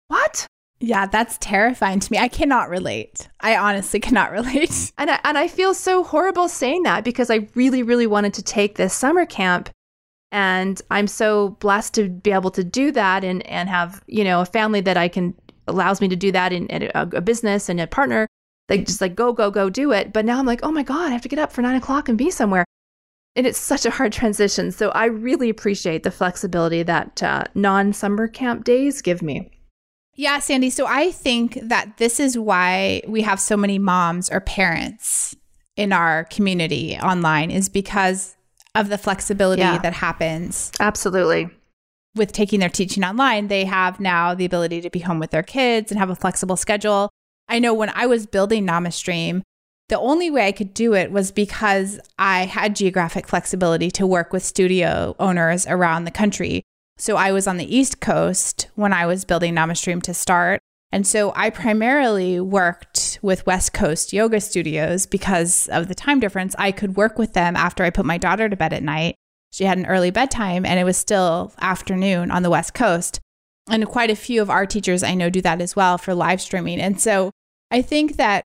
What? 0.09 0.47
Yeah, 0.79 1.07
that's 1.07 1.39
terrifying 1.39 2.01
to 2.01 2.13
me. 2.13 2.19
I 2.19 2.27
cannot 2.27 2.69
relate. 2.69 3.29
I 3.41 3.57
honestly 3.57 4.01
cannot 4.01 4.33
relate. 4.33 4.93
And 4.99 5.13
I, 5.13 5.21
and 5.23 5.39
I 5.39 5.47
feel 5.47 5.75
so 5.75 6.03
horrible 6.03 6.49
saying 6.49 6.83
that 6.83 7.05
because 7.05 7.31
I 7.31 7.49
really, 7.55 7.85
really 7.85 8.09
wanted 8.09 8.35
to 8.35 8.43
take 8.43 8.75
this 8.75 8.93
summer 8.93 9.25
camp. 9.25 9.71
And 10.33 10.81
I'm 10.91 11.07
so 11.07 11.51
blessed 11.61 11.95
to 11.95 12.09
be 12.09 12.33
able 12.33 12.51
to 12.53 12.65
do 12.65 12.91
that 12.93 13.23
and, 13.23 13.47
and 13.47 13.69
have, 13.69 14.03
you 14.07 14.25
know, 14.25 14.41
a 14.41 14.47
family 14.47 14.81
that 14.81 14.97
I 14.97 15.09
can 15.09 15.35
allows 15.69 16.01
me 16.01 16.09
to 16.09 16.17
do 16.17 16.33
that 16.33 16.53
in, 16.53 16.67
in 16.69 16.85
a, 16.95 17.09
a 17.13 17.21
business 17.21 17.69
and 17.69 17.81
a 17.81 17.87
partner. 17.87 18.27
Like 18.69 18.87
just 18.87 19.03
like 19.03 19.15
go, 19.15 19.35
go, 19.35 19.51
go 19.51 19.69
do 19.69 19.93
it. 19.93 20.13
But 20.13 20.25
now 20.25 20.39
I'm 20.39 20.47
like, 20.47 20.61
oh 20.63 20.73
my 20.73 20.83
God, 20.83 21.11
I 21.11 21.13
have 21.13 21.23
to 21.23 21.29
get 21.29 21.39
up 21.39 21.53
for 21.53 21.61
nine 21.61 21.77
o'clock 21.77 22.09
and 22.09 22.17
be 22.17 22.31
somewhere. 22.31 22.65
And 23.37 23.47
it's 23.47 23.59
such 23.59 23.85
a 23.85 23.91
hard 23.91 24.13
transition. 24.13 24.73
So 24.73 24.89
I 24.91 25.07
really 25.07 25.51
appreciate 25.51 26.03
the 26.03 26.11
flexibility 26.11 26.83
that 26.83 27.23
uh, 27.23 27.45
non 27.55 27.93
summer 27.93 28.27
camp 28.27 28.65
days 28.65 29.03
give 29.03 29.21
me. 29.21 29.51
Yeah, 30.15 30.39
Sandy. 30.39 30.71
So 30.71 30.87
I 30.87 31.11
think 31.11 31.59
that 31.63 31.99
this 31.99 32.21
is 32.21 32.39
why 32.39 33.03
we 33.07 33.23
have 33.23 33.41
so 33.41 33.57
many 33.57 33.79
moms 33.79 34.31
or 34.31 34.41
parents 34.41 35.35
in 35.77 35.93
our 35.93 36.25
community 36.25 36.97
online 36.97 37.51
is 37.51 37.69
because 37.69 38.37
of 38.75 38.89
the 38.89 38.99
flexibility 38.99 39.63
yeah. 39.63 39.79
that 39.79 39.95
happens. 39.95 40.73
Absolutely. 40.81 41.51
With 42.15 42.33
taking 42.33 42.61
their 42.61 42.69
teaching 42.69 43.05
online, 43.05 43.49
they 43.49 43.65
have 43.65 44.01
now 44.01 44.35
the 44.35 44.45
ability 44.45 44.81
to 44.83 44.91
be 44.91 44.99
home 45.01 45.19
with 45.19 45.31
their 45.31 45.43
kids 45.43 45.91
and 45.91 45.99
have 45.99 46.11
a 46.11 46.15
flexible 46.15 46.57
schedule. 46.57 47.11
I 47.49 47.59
know 47.59 47.75
when 47.75 47.91
I 47.95 48.07
was 48.07 48.27
building 48.27 48.67
NamaStream, 48.67 49.43
the 49.89 49.99
only 49.99 50.31
way 50.31 50.47
I 50.47 50.53
could 50.53 50.73
do 50.73 50.95
it 50.95 51.11
was 51.11 51.31
because 51.31 52.01
I 52.19 52.47
had 52.47 52.77
geographic 52.77 53.27
flexibility 53.27 53.91
to 53.93 54.07
work 54.07 54.33
with 54.33 54.43
studio 54.43 55.15
owners 55.19 55.67
around 55.67 56.05
the 56.05 56.11
country. 56.11 56.63
So 56.97 57.17
I 57.17 57.33
was 57.33 57.47
on 57.47 57.57
the 57.57 57.77
East 57.77 58.01
Coast 58.01 58.69
when 58.75 58.93
I 58.93 59.07
was 59.07 59.25
building 59.25 59.55
NamaStream 59.55 60.03
to 60.05 60.15
start. 60.15 60.61
And 60.93 61.07
so 61.07 61.33
I 61.35 61.49
primarily 61.49 62.39
worked 62.39 63.19
with 63.23 63.47
West 63.47 63.73
Coast 63.73 64.13
yoga 64.13 64.41
studios 64.41 65.07
because 65.07 65.69
of 65.69 65.89
the 65.89 65.95
time 65.95 66.21
difference. 66.21 66.55
I 66.59 66.71
could 66.71 66.97
work 66.97 67.19
with 67.19 67.33
them 67.33 67.57
after 67.57 67.83
I 67.83 67.91
put 67.91 68.05
my 68.05 68.19
daughter 68.19 68.49
to 68.49 68.57
bed 68.57 68.75
at 68.75 68.83
night. 68.83 69.17
She 69.53 69.65
had 69.65 69.79
an 69.79 69.87
early 69.87 70.11
bedtime 70.11 70.67
and 70.67 70.79
it 70.79 70.85
was 70.85 70.99
still 70.99 71.53
afternoon 71.61 72.31
on 72.31 72.43
the 72.43 72.51
West 72.51 72.75
Coast. 72.75 73.21
And 73.71 73.87
quite 73.87 74.11
a 74.11 74.17
few 74.17 74.43
of 74.43 74.51
our 74.51 74.67
teachers 74.67 75.03
I 75.03 75.15
know 75.15 75.31
do 75.31 75.41
that 75.41 75.63
as 75.63 75.75
well 75.75 75.97
for 75.97 76.15
live 76.15 76.41
streaming. 76.41 76.81
And 76.81 77.01
so 77.01 77.31
I 77.71 77.81
think 77.81 78.17
that 78.17 78.45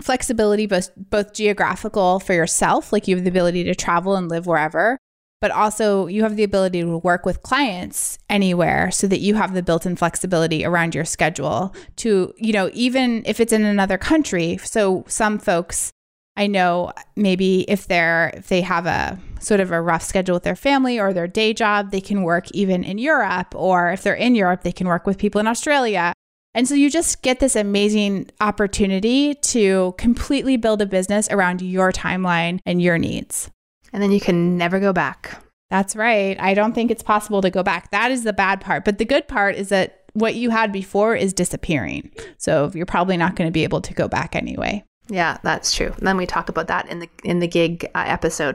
flexibility 0.00 0.66
both 0.66 0.90
both 0.96 1.32
geographical 1.32 2.20
for 2.20 2.34
yourself, 2.34 2.92
like 2.92 3.08
you 3.08 3.16
have 3.16 3.24
the 3.24 3.30
ability 3.30 3.64
to 3.64 3.74
travel 3.74 4.16
and 4.16 4.28
live 4.28 4.46
wherever, 4.46 4.98
but 5.42 5.50
also 5.50 6.06
you 6.06 6.22
have 6.22 6.36
the 6.36 6.44
ability 6.44 6.80
to 6.82 6.98
work 6.98 7.26
with 7.26 7.42
clients 7.42 8.16
anywhere 8.30 8.92
so 8.92 9.08
that 9.08 9.18
you 9.18 9.34
have 9.34 9.54
the 9.54 9.62
built-in 9.62 9.96
flexibility 9.96 10.64
around 10.64 10.94
your 10.94 11.04
schedule 11.04 11.74
to, 11.96 12.32
you 12.38 12.52
know, 12.52 12.70
even 12.72 13.24
if 13.26 13.40
it's 13.40 13.52
in 13.52 13.64
another 13.64 13.98
country. 13.98 14.56
So 14.58 15.04
some 15.08 15.40
folks 15.40 15.92
I 16.36 16.46
know 16.46 16.92
maybe 17.16 17.62
if 17.68 17.88
they're 17.88 18.32
if 18.34 18.48
they 18.48 18.62
have 18.62 18.86
a 18.86 19.18
sort 19.40 19.58
of 19.58 19.72
a 19.72 19.82
rough 19.82 20.02
schedule 20.02 20.36
with 20.36 20.44
their 20.44 20.56
family 20.56 20.98
or 20.98 21.12
their 21.12 21.26
day 21.26 21.52
job, 21.52 21.90
they 21.90 22.00
can 22.00 22.22
work 22.22 22.50
even 22.52 22.84
in 22.84 22.98
Europe 22.98 23.52
or 23.54 23.90
if 23.90 24.04
they're 24.04 24.14
in 24.14 24.36
Europe, 24.36 24.62
they 24.62 24.72
can 24.72 24.86
work 24.86 25.06
with 25.06 25.18
people 25.18 25.40
in 25.40 25.48
Australia. 25.48 26.12
And 26.54 26.68
so 26.68 26.74
you 26.74 26.88
just 26.88 27.22
get 27.22 27.40
this 27.40 27.56
amazing 27.56 28.30
opportunity 28.40 29.34
to 29.34 29.94
completely 29.98 30.56
build 30.56 30.80
a 30.80 30.86
business 30.86 31.28
around 31.30 31.62
your 31.62 31.90
timeline 31.90 32.60
and 32.64 32.80
your 32.80 32.96
needs 32.96 33.50
and 33.92 34.02
then 34.02 34.12
you 34.12 34.20
can 34.20 34.56
never 34.56 34.80
go 34.80 34.92
back. 34.92 35.42
That's 35.70 35.96
right. 35.96 36.38
I 36.38 36.54
don't 36.54 36.74
think 36.74 36.90
it's 36.90 37.02
possible 37.02 37.40
to 37.40 37.50
go 37.50 37.62
back. 37.62 37.90
That 37.92 38.10
is 38.10 38.24
the 38.24 38.32
bad 38.32 38.60
part. 38.60 38.84
But 38.84 38.98
the 38.98 39.04
good 39.04 39.26
part 39.26 39.56
is 39.56 39.70
that 39.70 40.04
what 40.12 40.34
you 40.34 40.50
had 40.50 40.70
before 40.70 41.16
is 41.16 41.32
disappearing. 41.32 42.10
So 42.36 42.70
you're 42.74 42.84
probably 42.84 43.16
not 43.16 43.36
going 43.36 43.48
to 43.48 43.52
be 43.52 43.64
able 43.64 43.80
to 43.80 43.94
go 43.94 44.08
back 44.08 44.36
anyway. 44.36 44.84
Yeah, 45.08 45.38
that's 45.42 45.74
true. 45.74 45.92
And 45.96 46.06
then 46.06 46.16
we 46.16 46.26
talk 46.26 46.48
about 46.48 46.68
that 46.68 46.88
in 46.88 46.98
the 46.98 47.08
in 47.24 47.40
the 47.40 47.48
gig 47.48 47.84
uh, 47.94 48.04
episode. 48.06 48.54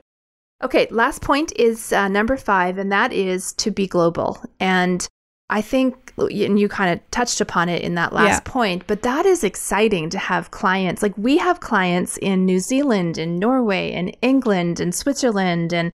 Okay, 0.64 0.88
last 0.90 1.22
point 1.22 1.54
is 1.56 1.94
uh, 1.94 2.08
number 2.08 2.36
5 2.36 2.78
and 2.80 2.92
that 2.92 3.14
is 3.14 3.54
to 3.54 3.70
be 3.70 3.86
global. 3.86 4.44
And 4.60 5.08
I 5.50 5.62
think, 5.62 6.14
and 6.18 6.60
you 6.60 6.68
kind 6.68 6.94
of 6.94 7.12
touched 7.12 7.40
upon 7.40 7.70
it 7.70 7.82
in 7.82 7.96
that 7.96 8.12
last 8.12 8.44
yeah. 8.46 8.52
point, 8.52 8.84
but 8.86 9.02
that 9.04 9.26
is 9.26 9.44
exciting 9.44 10.10
to 10.10 10.18
have 10.18 10.52
clients. 10.52 11.02
Like 11.02 11.18
we 11.18 11.38
have 11.38 11.62
clients 11.62 12.18
in 12.18 12.46
New 12.46 12.60
Zealand 12.60 13.18
and 13.18 13.40
Norway 13.40 13.94
and 13.94 14.16
England 14.22 14.80
and 14.80 14.94
Switzerland 14.94 15.72
and 15.72 15.92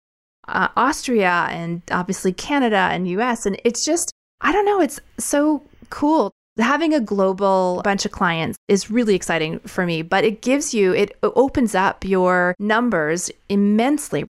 uh, 0.47 0.69
Austria 0.75 1.47
and 1.51 1.81
obviously 1.91 2.33
Canada 2.33 2.89
and 2.91 3.07
US. 3.09 3.45
And 3.45 3.59
it's 3.63 3.85
just, 3.85 4.11
I 4.41 4.51
don't 4.51 4.65
know, 4.65 4.81
it's 4.81 4.99
so 5.19 5.63
cool. 5.89 6.31
Having 6.57 6.93
a 6.93 6.99
global 6.99 7.81
bunch 7.83 8.05
of 8.05 8.11
clients 8.11 8.57
is 8.67 8.89
really 8.89 9.15
exciting 9.15 9.59
for 9.59 9.85
me, 9.85 10.01
but 10.01 10.23
it 10.23 10.41
gives 10.41 10.73
you, 10.73 10.93
it 10.93 11.17
opens 11.23 11.75
up 11.75 12.03
your 12.05 12.55
numbers 12.59 13.31
immensely 13.49 14.25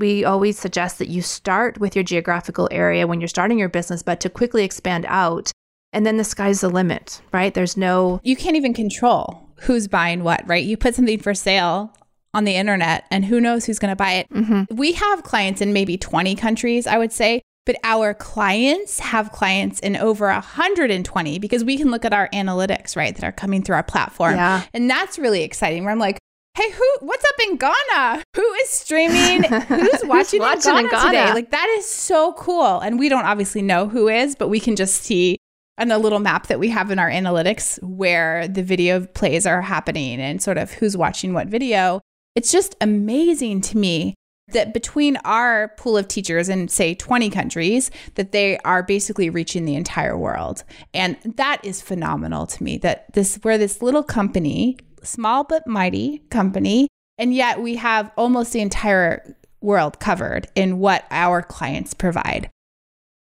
we 0.00 0.24
always 0.24 0.58
suggest 0.58 0.98
that 0.98 1.08
you 1.08 1.22
start 1.22 1.78
with 1.78 1.94
your 1.94 2.02
geographical 2.02 2.68
area 2.72 3.06
when 3.06 3.20
you're 3.20 3.28
starting 3.28 3.58
your 3.58 3.68
business, 3.68 4.02
but 4.02 4.18
to 4.20 4.30
quickly 4.30 4.64
expand 4.64 5.06
out. 5.08 5.52
And 5.92 6.06
then 6.06 6.16
the 6.16 6.24
sky's 6.24 6.60
the 6.60 6.68
limit, 6.68 7.20
right? 7.32 7.52
There's 7.52 7.76
no. 7.76 8.20
You 8.22 8.36
can't 8.36 8.56
even 8.56 8.74
control 8.74 9.48
who's 9.60 9.88
buying 9.88 10.24
what, 10.24 10.42
right? 10.46 10.64
You 10.64 10.76
put 10.76 10.94
something 10.94 11.18
for 11.18 11.34
sale 11.34 11.94
on 12.32 12.44
the 12.44 12.54
internet 12.54 13.04
and 13.10 13.24
who 13.24 13.40
knows 13.40 13.64
who's 13.64 13.78
going 13.78 13.90
to 13.90 13.96
buy 13.96 14.12
it. 14.12 14.28
Mm-hmm. 14.30 14.74
We 14.76 14.92
have 14.92 15.22
clients 15.22 15.60
in 15.60 15.72
maybe 15.72 15.98
20 15.98 16.34
countries, 16.36 16.86
I 16.86 16.96
would 16.96 17.12
say, 17.12 17.42
but 17.66 17.76
our 17.84 18.14
clients 18.14 19.00
have 19.00 19.32
clients 19.32 19.80
in 19.80 19.96
over 19.96 20.26
120 20.28 21.38
because 21.38 21.64
we 21.64 21.76
can 21.76 21.90
look 21.90 22.04
at 22.04 22.12
our 22.12 22.28
analytics, 22.32 22.96
right, 22.96 23.14
that 23.14 23.24
are 23.24 23.32
coming 23.32 23.62
through 23.62 23.76
our 23.76 23.82
platform. 23.82 24.36
Yeah. 24.36 24.62
And 24.72 24.88
that's 24.88 25.18
really 25.18 25.42
exciting 25.42 25.82
where 25.84 25.92
I'm 25.92 25.98
like, 25.98 26.18
hey, 26.60 26.70
who? 26.72 27.06
What's 27.06 27.24
up 27.24 27.48
in 27.48 27.56
Ghana? 27.56 28.22
Who 28.36 28.52
is 28.54 28.68
streaming? 28.68 29.44
Who's 29.44 30.04
watching, 30.04 30.42
Who's 30.42 30.64
watching 30.64 30.76
in, 30.76 30.76
Ghana 30.76 30.78
in, 30.80 30.90
Ghana 30.90 31.08
today? 31.08 31.32
Like 31.32 31.50
that 31.50 31.68
is 31.78 31.86
so 31.88 32.32
cool. 32.34 32.80
And 32.80 32.98
we 32.98 33.08
don't 33.08 33.24
obviously 33.24 33.62
know 33.62 33.88
who 33.88 34.08
is, 34.08 34.34
but 34.34 34.48
we 34.48 34.60
can 34.60 34.76
just 34.76 35.02
see 35.02 35.38
on 35.78 35.90
a 35.90 35.98
little 35.98 36.18
map 36.18 36.48
that 36.48 36.58
we 36.58 36.68
have 36.68 36.90
in 36.90 36.98
our 36.98 37.08
analytics 37.08 37.82
where 37.82 38.46
the 38.46 38.62
video 38.62 39.06
plays 39.06 39.46
are 39.46 39.62
happening 39.62 40.20
and 40.20 40.42
sort 40.42 40.58
of 40.58 40.72
who's 40.72 40.96
watching 40.96 41.32
what 41.32 41.46
video. 41.48 42.00
It's 42.34 42.52
just 42.52 42.76
amazing 42.80 43.62
to 43.62 43.78
me 43.78 44.14
that 44.52 44.74
between 44.74 45.16
our 45.18 45.68
pool 45.76 45.96
of 45.96 46.08
teachers 46.08 46.48
in 46.48 46.68
say 46.68 46.94
20 46.94 47.30
countries 47.30 47.90
that 48.16 48.32
they 48.32 48.58
are 48.58 48.82
basically 48.82 49.30
reaching 49.30 49.64
the 49.64 49.76
entire 49.76 50.18
world 50.18 50.64
and 50.92 51.16
that 51.24 51.64
is 51.64 51.80
phenomenal 51.80 52.46
to 52.48 52.62
me 52.62 52.76
that 52.76 53.12
this 53.12 53.36
where 53.42 53.56
this 53.56 53.80
little 53.80 54.02
company 54.02 54.76
small 55.02 55.44
but 55.44 55.66
mighty 55.66 56.18
company. 56.30 56.88
And 57.18 57.34
yet 57.34 57.60
we 57.60 57.76
have 57.76 58.10
almost 58.16 58.52
the 58.52 58.60
entire 58.60 59.36
world 59.60 60.00
covered 60.00 60.48
in 60.54 60.78
what 60.78 61.04
our 61.10 61.42
clients 61.42 61.94
provide. 61.94 62.50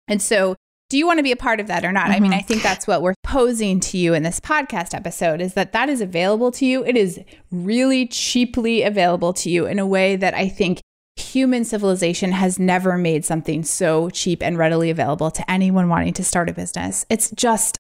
And 0.08 0.22
so, 0.22 0.56
do 0.90 0.98
you 0.98 1.06
want 1.06 1.20
to 1.20 1.24
be 1.24 1.32
a 1.32 1.38
part 1.38 1.60
of 1.60 1.68
that 1.68 1.86
or 1.86 1.92
not? 1.92 2.06
Mm-hmm. 2.06 2.14
I 2.14 2.20
mean, 2.20 2.34
I 2.34 2.40
mm-hmm. 2.40 2.48
think 2.48 2.64
that's 2.64 2.88
what 2.88 3.04
we're 3.04 3.14
posing 3.24 3.80
to 3.82 3.98
you 3.98 4.16
in 4.16 4.24
this 4.24 4.40
podcast 4.40 4.96
episode 4.96 5.40
is 5.40 5.54
that 5.54 5.72
that 5.74 5.88
is 5.88 6.02
available 6.02 6.50
to 6.54 6.66
you. 6.66 6.84
It 6.84 6.98
is 6.98 7.20
really 7.52 8.08
cheaply 8.08 8.82
available 8.82 9.34
to 9.34 9.52
you 9.52 9.68
in 9.68 9.78
a 9.78 9.86
way 9.86 10.16
that 10.16 10.34
I 10.34 10.50
think 10.50 10.82
human 11.16 11.64
civilization 11.64 12.32
has 12.32 12.58
never 12.58 12.98
made 12.98 13.24
something 13.24 13.62
so 13.64 14.10
cheap 14.10 14.42
and 14.42 14.58
readily 14.58 14.90
available 14.90 15.30
to 15.30 15.52
anyone 15.52 15.90
wanting 15.90 16.14
to 16.14 16.24
start 16.24 16.50
a 16.50 16.54
business. 16.54 17.06
It's 17.10 17.30
just 17.32 17.78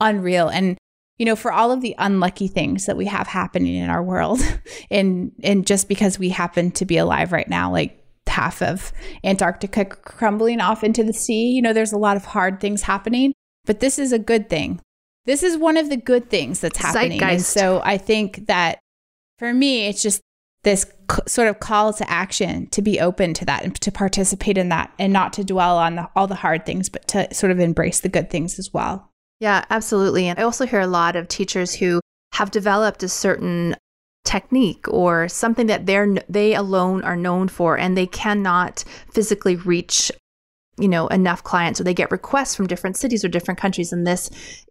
unreal. 0.00 0.48
And 0.48 0.76
you 1.18 1.24
know, 1.26 1.36
for 1.36 1.52
all 1.52 1.72
of 1.72 1.80
the 1.80 1.94
unlucky 1.98 2.48
things 2.48 2.86
that 2.86 2.96
we 2.96 3.06
have 3.06 3.26
happening 3.26 3.74
in 3.74 3.90
our 3.90 4.02
world, 4.02 4.40
and 4.90 5.32
and 5.42 5.66
just 5.66 5.88
because 5.88 6.18
we 6.18 6.30
happen 6.30 6.70
to 6.72 6.84
be 6.84 6.96
alive 6.96 7.32
right 7.32 7.48
now, 7.48 7.70
like 7.70 8.02
half 8.26 8.60
of 8.60 8.92
Antarctica 9.24 9.84
crumbling 9.84 10.60
off 10.60 10.84
into 10.84 11.02
the 11.02 11.12
sea, 11.12 11.52
you 11.52 11.62
know, 11.62 11.72
there's 11.72 11.92
a 11.92 11.98
lot 11.98 12.16
of 12.16 12.24
hard 12.26 12.60
things 12.60 12.82
happening, 12.82 13.32
but 13.64 13.80
this 13.80 13.98
is 13.98 14.12
a 14.12 14.18
good 14.18 14.50
thing. 14.50 14.80
This 15.24 15.42
is 15.42 15.56
one 15.56 15.76
of 15.76 15.88
the 15.88 15.96
good 15.96 16.28
things 16.28 16.60
that's 16.60 16.78
happening. 16.78 17.18
And 17.22 17.42
so 17.42 17.80
I 17.84 17.98
think 17.98 18.46
that 18.46 18.78
for 19.38 19.52
me, 19.52 19.86
it's 19.86 20.02
just 20.02 20.20
this 20.62 20.84
c- 21.10 21.18
sort 21.26 21.48
of 21.48 21.60
call 21.60 21.92
to 21.94 22.08
action 22.10 22.66
to 22.68 22.82
be 22.82 23.00
open 23.00 23.34
to 23.34 23.44
that 23.44 23.64
and 23.64 23.74
to 23.80 23.90
participate 23.90 24.58
in 24.58 24.68
that 24.68 24.92
and 24.98 25.12
not 25.12 25.32
to 25.32 25.44
dwell 25.44 25.78
on 25.78 25.96
the, 25.96 26.08
all 26.14 26.26
the 26.26 26.34
hard 26.34 26.66
things, 26.66 26.88
but 26.88 27.08
to 27.08 27.32
sort 27.34 27.50
of 27.50 27.58
embrace 27.58 28.00
the 28.00 28.08
good 28.08 28.30
things 28.30 28.58
as 28.58 28.72
well. 28.72 29.10
Yeah, 29.40 29.64
absolutely. 29.70 30.28
And 30.28 30.38
I 30.38 30.42
also 30.42 30.66
hear 30.66 30.80
a 30.80 30.86
lot 30.86 31.16
of 31.16 31.28
teachers 31.28 31.74
who 31.74 32.00
have 32.34 32.50
developed 32.50 33.02
a 33.02 33.08
certain 33.08 33.76
technique 34.24 34.86
or 34.88 35.28
something 35.28 35.68
that 35.68 35.86
they're 35.86 36.16
they 36.28 36.54
alone 36.54 37.02
are 37.04 37.16
known 37.16 37.46
for 37.46 37.78
and 37.78 37.96
they 37.96 38.06
cannot 38.06 38.82
physically 39.12 39.54
reach 39.54 40.10
you 40.78 40.88
know 40.88 41.06
enough 41.08 41.44
clients 41.44 41.80
or 41.80 41.84
they 41.84 41.94
get 41.94 42.10
requests 42.10 42.56
from 42.56 42.66
different 42.66 42.96
cities 42.96 43.24
or 43.24 43.28
different 43.28 43.58
countries 43.60 43.92
and 43.92 44.04
this 44.04 44.28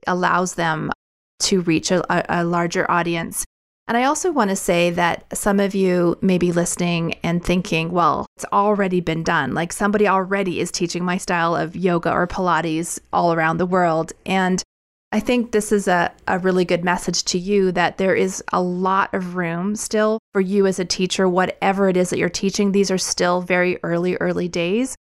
allows 0.08 0.56
them 0.56 0.91
to 1.39 1.62
reach 1.62 1.89
a, 1.89 2.04
a 2.30 2.43
larger 2.43 2.89
audience 2.91 3.45
and 3.88 3.98
I 3.98 4.06
also 4.06 4.32
want 4.32 4.50
to 4.50 4.56
say 4.56 4.89
that 4.91 5.38
some 5.38 5.60
of 5.60 5.76
you 5.76 6.17
may 6.21 6.39
be 6.39 6.52
listening 6.52 7.13
and 7.21 7.43
thinking, 7.43 7.91
well, 7.91 8.26
it's 8.36 8.45
already 8.52 9.00
been 9.00 9.21
done. 9.21 9.54
Like 9.54 9.71
somebody 9.71 10.08
already 10.08 10.60
is 10.60 10.71
teaching 10.71 11.06
my 11.06 11.17
style 11.17 11.56
of 11.56 11.76
yoga 11.76 12.12
or 12.12 12.26
Pilates 12.26 13.00
all 13.13 13.32
around 13.32 13.58
the 13.58 13.65
world. 13.67 14.12
And 14.26 14.63
I 15.12 15.19
think 15.19 15.52
this 15.52 15.71
is 15.71 15.88
a, 15.88 16.12
a 16.28 16.39
really 16.39 16.65
good 16.65 16.84
message 16.84 17.24
to 17.26 17.38
you 17.38 17.71
that 17.74 18.00
there 18.00 18.15
is 18.15 18.43
a 18.52 18.62
lot 18.62 19.13
of 19.13 19.36
room 19.36 19.76
still 19.76 20.19
for 20.34 20.41
you 20.41 20.65
as 20.65 20.80
a 20.80 20.86
teacher, 20.86 21.30
whatever 21.30 21.88
it 21.88 21.95
is 21.95 22.10
that 22.10 22.17
you're 22.17 22.28
teaching. 22.28 22.71
These 22.71 22.89
are 22.89 22.98
still 22.98 23.41
very 23.41 23.78
early, 23.84 24.15
early 24.17 24.48
days. 24.48 24.95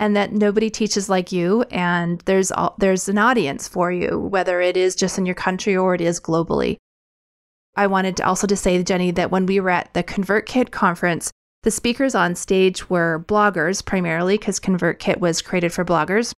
And 0.00 0.14
that 0.14 0.32
nobody 0.32 0.70
teaches 0.70 1.08
like 1.08 1.32
you, 1.32 1.64
and 1.72 2.20
there's 2.20 2.52
there's 2.78 3.08
an 3.08 3.18
audience 3.18 3.66
for 3.66 3.90
you, 3.90 4.16
whether 4.16 4.60
it 4.60 4.76
is 4.76 4.94
just 4.94 5.18
in 5.18 5.26
your 5.26 5.34
country 5.34 5.76
or 5.76 5.92
it 5.92 6.00
is 6.00 6.20
globally. 6.20 6.76
I 7.76 7.86
wanted 7.86 8.16
to 8.16 8.26
also 8.26 8.46
to 8.46 8.56
say, 8.56 8.82
Jenny, 8.82 9.10
that 9.12 9.30
when 9.30 9.46
we 9.46 9.60
were 9.60 9.70
at 9.70 9.92
the 9.94 10.02
ConvertKit 10.02 10.70
conference, 10.70 11.30
the 11.62 11.70
speakers 11.70 12.14
on 12.14 12.34
stage 12.34 12.88
were 12.88 13.24
bloggers 13.26 13.84
primarily, 13.84 14.38
because 14.38 14.60
ConvertKit 14.60 15.18
was 15.18 15.42
created 15.42 15.72
for 15.72 15.84
bloggers. 15.84 16.32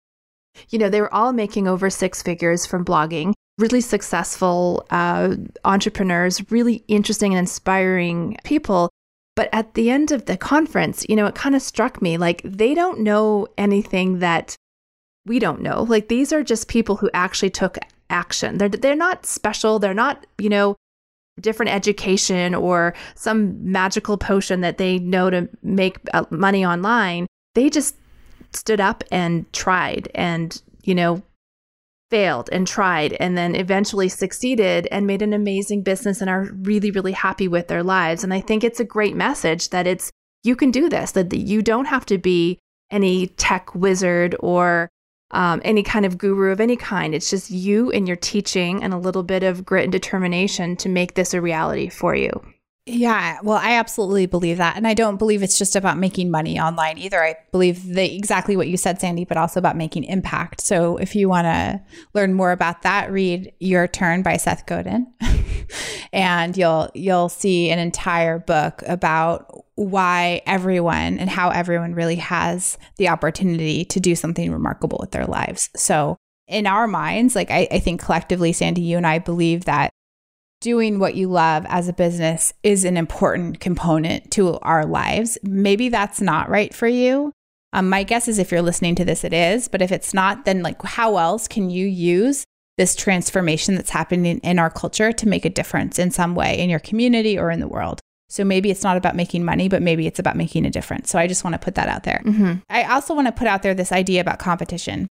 You 0.70 0.80
know, 0.80 0.90
they 0.90 1.02
were 1.02 1.14
all 1.14 1.32
making 1.32 1.68
over 1.68 1.90
six 1.90 2.22
figures 2.22 2.66
from 2.66 2.84
blogging, 2.84 3.34
really 3.58 3.82
successful 3.82 4.86
uh, 4.90 5.36
entrepreneurs, 5.64 6.52
really 6.52 6.84
interesting 6.88 7.34
and 7.34 7.40
inspiring 7.40 8.38
people. 8.44 8.90
But 9.36 9.50
at 9.54 9.74
the 9.74 9.90
end 9.90 10.12
of 10.12 10.26
the 10.26 10.36
conference, 10.36 11.06
you 11.08 11.16
know, 11.16 11.26
it 11.26 11.36
kind 11.36 11.56
of 11.56 11.62
struck 11.62 12.02
me 12.02 12.18
like 12.18 12.42
they 12.44 12.74
don't 12.74 13.00
know 13.00 13.48
anything 13.58 14.20
that 14.20 14.56
we 15.26 15.40
don't 15.40 15.62
know. 15.62 15.84
Like 15.84 16.08
these 16.10 16.34
are 16.34 16.44
just 16.44 16.68
people 16.68 16.98
who 16.98 17.10
actually 17.14 17.52
took 17.52 17.78
action. 18.10 18.58
They're 18.58 18.68
they're 18.70 18.96
not 18.96 19.26
special. 19.26 19.80
They're 19.80 19.94
not, 19.94 20.26
you 20.38 20.50
know, 20.50 20.76
different 21.40 21.72
education 21.72 22.56
or 22.56 22.94
some 23.16 23.72
magical 23.72 24.18
potion 24.18 24.62
that 24.62 24.78
they 24.78 25.00
know 25.00 25.30
to 25.30 25.50
make 25.64 25.98
uh, 26.14 26.26
money 26.30 26.66
online. 26.66 27.28
They 27.56 27.70
just 27.70 27.96
stood 28.54 28.80
up 28.80 29.04
and 29.12 29.52
tried 29.54 30.10
and, 30.16 30.62
you 30.84 30.96
know, 30.96 31.24
failed 32.10 32.50
and 32.52 32.68
tried 32.68 33.14
and 33.14 33.38
then 33.38 33.56
eventually 33.56 34.10
succeeded 34.10 34.88
and 34.92 35.06
made 35.06 35.22
an 35.22 35.34
amazing 35.34 35.84
business 35.84 36.22
and 36.22 36.30
are 36.30 36.50
really 36.64 36.90
really 36.90 37.12
happy 37.12 37.48
with 37.48 37.68
their 37.68 37.84
lives 37.84 38.24
and 38.24 38.34
i 38.34 38.42
think 38.42 38.64
it's 38.64 38.80
a 38.80 38.84
great 38.84 39.16
message 39.16 39.70
that 39.70 39.86
it's 39.86 40.12
you 40.44 40.56
can 40.56 40.72
do 40.72 40.90
this 40.90 41.12
that 41.12 41.32
you 41.36 41.62
don't 41.62 41.86
have 41.86 42.06
to 42.06 42.18
be 42.18 42.58
any 42.90 43.28
tech 43.28 43.76
wizard 43.76 44.36
or 44.40 44.90
um, 45.32 45.62
any 45.64 45.84
kind 45.84 46.06
of 46.06 46.18
guru 46.18 46.52
of 46.52 46.60
any 46.60 46.76
kind. 46.76 47.14
It's 47.14 47.30
just 47.30 47.52
you 47.52 47.92
and 47.92 48.08
your 48.08 48.18
teaching 48.18 48.84
and 48.84 48.94
a 48.94 48.98
little 48.98 49.24
bit 49.24 49.44
of 49.44 49.66
grit 49.66 49.84
and 49.84 49.92
determination 49.92 50.76
to 50.78 50.90
make 50.90 51.16
this 51.16 51.34
a 51.34 51.42
reality 51.42 51.90
for 51.90 52.16
you. 52.16 52.32
Yeah, 52.92 53.40
well, 53.44 53.60
I 53.62 53.74
absolutely 53.74 54.26
believe 54.26 54.58
that. 54.58 54.76
And 54.76 54.88
I 54.88 54.96
don't 54.96 55.18
believe 55.18 55.44
it's 55.44 55.60
just 55.60 55.76
about 55.76 55.98
making 56.00 56.32
money 56.32 56.60
online 56.60 56.98
either. 56.98 57.24
I 57.24 57.36
believe 57.52 57.86
the, 57.86 58.16
exactly 58.16 58.58
what 58.58 58.68
you 58.68 58.78
said, 58.78 59.00
Sandy, 59.00 59.26
but 59.26 59.38
also 59.38 59.60
about 59.60 59.78
making 59.78 60.06
impact. 60.06 60.62
So 60.62 60.98
if 60.98 61.16
you 61.16 61.30
want 61.30 61.46
to 61.46 61.82
learn 62.16 62.34
more 62.34 62.52
about 62.52 62.82
that, 62.82 63.12
read 63.12 63.54
Your 63.60 63.88
Turn 63.88 64.24
by 64.24 64.38
Seth 64.38 64.66
Godin. 64.66 65.14
and 66.14 66.58
you'll 66.58 66.90
you'll 66.96 67.30
see 67.30 67.70
an 67.70 67.78
entire 67.78 68.40
book 68.40 68.82
about 68.88 69.66
why 69.80 70.42
everyone 70.46 71.18
and 71.20 71.30
how 71.30 71.50
everyone 71.52 71.96
really 71.96 72.18
has 72.18 72.78
the 72.98 73.08
opportunity 73.08 73.86
to 73.86 74.00
do 74.02 74.14
something 74.14 74.52
remarkable 74.52 74.98
with 75.00 75.12
their 75.12 75.26
lives. 75.26 75.70
So 75.74 76.18
in 76.50 76.68
our 76.68 76.86
minds, 76.86 77.34
like 77.34 77.50
I, 77.50 77.66
I 77.72 77.80
think 77.80 78.04
collectively, 78.04 78.52
Sandy, 78.52 78.82
you 78.82 78.98
and 78.98 79.08
I 79.08 79.20
believe 79.20 79.64
that 79.66 79.90
doing 80.60 81.00
what 81.00 81.16
you 81.16 81.30
love 81.30 81.66
as 81.70 81.88
a 81.88 81.94
business 81.94 82.52
is 82.62 82.84
an 82.84 82.98
important 82.98 83.62
component 83.62 84.30
to 84.32 84.60
our 84.60 84.86
lives. 84.86 85.38
Maybe 85.44 85.88
that's 85.88 86.20
not 86.20 86.50
right 86.50 86.74
for 86.74 86.88
you. 86.88 87.32
Um, 87.72 87.88
my 87.88 88.04
guess 88.04 88.28
is 88.28 88.38
if 88.38 88.52
you're 88.52 88.62
listening 88.62 88.96
to 88.96 89.06
this, 89.06 89.24
it 89.24 89.32
is. 89.32 89.70
But 89.70 89.82
if 89.82 89.94
it's 89.94 90.14
not, 90.14 90.44
then 90.44 90.62
like 90.62 90.82
how 90.82 91.16
else 91.16 91.48
can 91.48 91.70
you 91.70 91.88
use 91.88 92.44
this 92.78 92.96
transformation 92.96 93.76
that's 93.76 93.92
happening 93.92 94.40
in 94.40 94.60
our 94.60 94.70
culture 94.70 95.14
to 95.14 95.28
make 95.30 95.46
a 95.46 95.50
difference 95.50 95.98
in 95.98 96.12
some 96.12 96.36
way 96.36 96.60
in 96.60 96.70
your 96.70 96.80
community 96.80 97.40
or 97.40 97.50
in 97.50 97.62
the 97.62 97.68
world? 97.68 98.02
So 98.30 98.44
maybe 98.44 98.70
it's 98.70 98.84
not 98.84 98.96
about 98.96 99.16
making 99.16 99.44
money, 99.44 99.68
but 99.68 99.82
maybe 99.82 100.08
it's 100.08 100.20
about 100.20 100.38
making 100.38 100.66
a 100.66 100.70
difference. 100.70 101.10
So 101.10 101.20
I 101.20 101.28
just 101.28 101.44
want 101.44 101.56
to 101.56 101.60
put 101.60 101.76
that 101.76 101.90
out 101.90 102.04
there. 102.04 102.22
Mm-hmm. 102.24 102.54
I 102.70 102.84
also 102.84 103.16
want 103.16 103.28
to 103.28 103.32
put 103.32 103.48
out 103.48 103.64
there 103.64 103.74
this 103.74 103.92
idea 103.92 104.22
about 104.22 104.40
competition. 104.40 105.08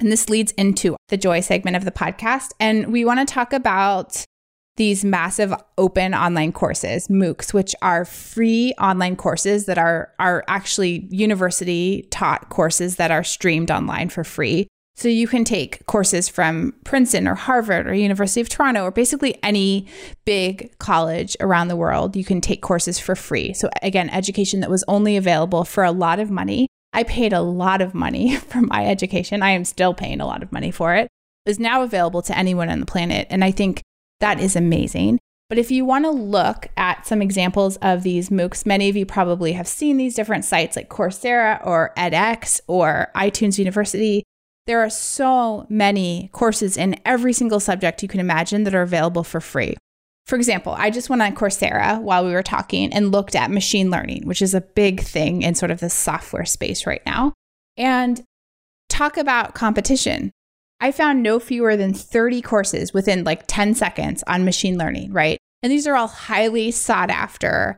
And 0.00 0.10
this 0.10 0.28
leads 0.28 0.52
into 0.52 0.96
the 1.08 1.16
joy 1.16 1.40
segment 1.40 1.76
of 1.76 1.84
the 1.84 1.90
podcast. 1.90 2.52
And 2.60 2.92
we 2.92 3.04
want 3.04 3.26
to 3.26 3.32
talk 3.32 3.52
about 3.52 4.24
these 4.76 5.04
massive 5.04 5.54
open 5.78 6.14
online 6.14 6.52
courses, 6.52 7.08
MOOCs, 7.08 7.52
which 7.54 7.74
are 7.80 8.04
free 8.04 8.72
online 8.80 9.16
courses 9.16 9.66
that 9.66 9.78
are 9.78 10.12
are 10.18 10.44
actually 10.48 11.06
university 11.10 12.08
taught 12.10 12.48
courses 12.48 12.96
that 12.96 13.10
are 13.10 13.22
streamed 13.22 13.70
online 13.70 14.08
for 14.08 14.24
free. 14.24 14.66
So 14.96 15.08
you 15.08 15.26
can 15.26 15.44
take 15.44 15.84
courses 15.86 16.28
from 16.28 16.72
Princeton 16.84 17.26
or 17.26 17.34
Harvard 17.34 17.86
or 17.86 17.94
University 17.94 18.40
of 18.40 18.48
Toronto 18.48 18.84
or 18.84 18.90
basically 18.92 19.36
any 19.42 19.86
big 20.24 20.76
college 20.78 21.36
around 21.40 21.68
the 21.68 21.76
world. 21.76 22.14
You 22.14 22.24
can 22.24 22.40
take 22.40 22.62
courses 22.62 22.98
for 22.98 23.16
free. 23.16 23.52
So 23.54 23.68
again, 23.82 24.08
education 24.10 24.60
that 24.60 24.70
was 24.70 24.84
only 24.86 25.16
available 25.16 25.64
for 25.64 25.82
a 25.82 25.90
lot 25.90 26.20
of 26.20 26.30
money. 26.30 26.68
I 26.92 27.02
paid 27.02 27.32
a 27.32 27.40
lot 27.40 27.82
of 27.82 27.92
money 27.92 28.36
for 28.48 28.60
my 28.60 28.86
education. 28.86 29.42
I 29.42 29.50
am 29.50 29.64
still 29.64 29.94
paying 29.94 30.20
a 30.20 30.26
lot 30.26 30.42
of 30.42 30.52
money 30.52 30.70
for 30.70 30.94
it. 30.94 31.08
Is 31.44 31.58
now 31.58 31.82
available 31.82 32.22
to 32.22 32.38
anyone 32.38 32.70
on 32.70 32.80
the 32.80 32.86
planet. 32.86 33.26
And 33.28 33.44
I 33.44 33.50
think 33.50 33.82
that 34.20 34.40
is 34.40 34.56
amazing. 34.56 35.18
But 35.50 35.58
if 35.58 35.70
you 35.70 35.84
want 35.84 36.06
to 36.06 36.10
look 36.10 36.68
at 36.76 37.06
some 37.06 37.20
examples 37.20 37.76
of 37.76 38.02
these 38.02 38.30
MOOCs, 38.30 38.64
many 38.64 38.88
of 38.88 38.96
you 38.96 39.04
probably 39.04 39.52
have 39.52 39.68
seen 39.68 39.98
these 39.98 40.14
different 40.14 40.44
sites 40.46 40.76
like 40.76 40.88
Coursera 40.88 41.60
or 41.66 41.92
edX 41.98 42.60
or 42.66 43.10
iTunes 43.14 43.58
University. 43.58 44.24
There 44.66 44.80
are 44.82 44.90
so 44.90 45.66
many 45.68 46.30
courses 46.32 46.76
in 46.76 46.98
every 47.04 47.32
single 47.34 47.60
subject 47.60 48.02
you 48.02 48.08
can 48.08 48.20
imagine 48.20 48.64
that 48.64 48.74
are 48.74 48.82
available 48.82 49.22
for 49.22 49.40
free. 49.40 49.76
For 50.26 50.36
example, 50.36 50.72
I 50.72 50.88
just 50.88 51.10
went 51.10 51.20
on 51.20 51.34
Coursera 51.34 52.00
while 52.00 52.24
we 52.24 52.32
were 52.32 52.42
talking 52.42 52.92
and 52.94 53.12
looked 53.12 53.36
at 53.36 53.50
machine 53.50 53.90
learning, 53.90 54.26
which 54.26 54.40
is 54.40 54.54
a 54.54 54.62
big 54.62 55.00
thing 55.00 55.42
in 55.42 55.54
sort 55.54 55.70
of 55.70 55.80
the 55.80 55.90
software 55.90 56.46
space 56.46 56.86
right 56.86 57.02
now. 57.04 57.34
And 57.76 58.22
talk 58.88 59.18
about 59.18 59.54
competition. 59.54 60.30
I 60.80 60.92
found 60.92 61.22
no 61.22 61.38
fewer 61.38 61.76
than 61.76 61.92
30 61.92 62.40
courses 62.40 62.94
within 62.94 63.24
like 63.24 63.44
10 63.46 63.74
seconds 63.74 64.24
on 64.26 64.46
machine 64.46 64.78
learning, 64.78 65.12
right? 65.12 65.38
And 65.62 65.70
these 65.70 65.86
are 65.86 65.96
all 65.96 66.08
highly 66.08 66.70
sought 66.70 67.10
after, 67.10 67.76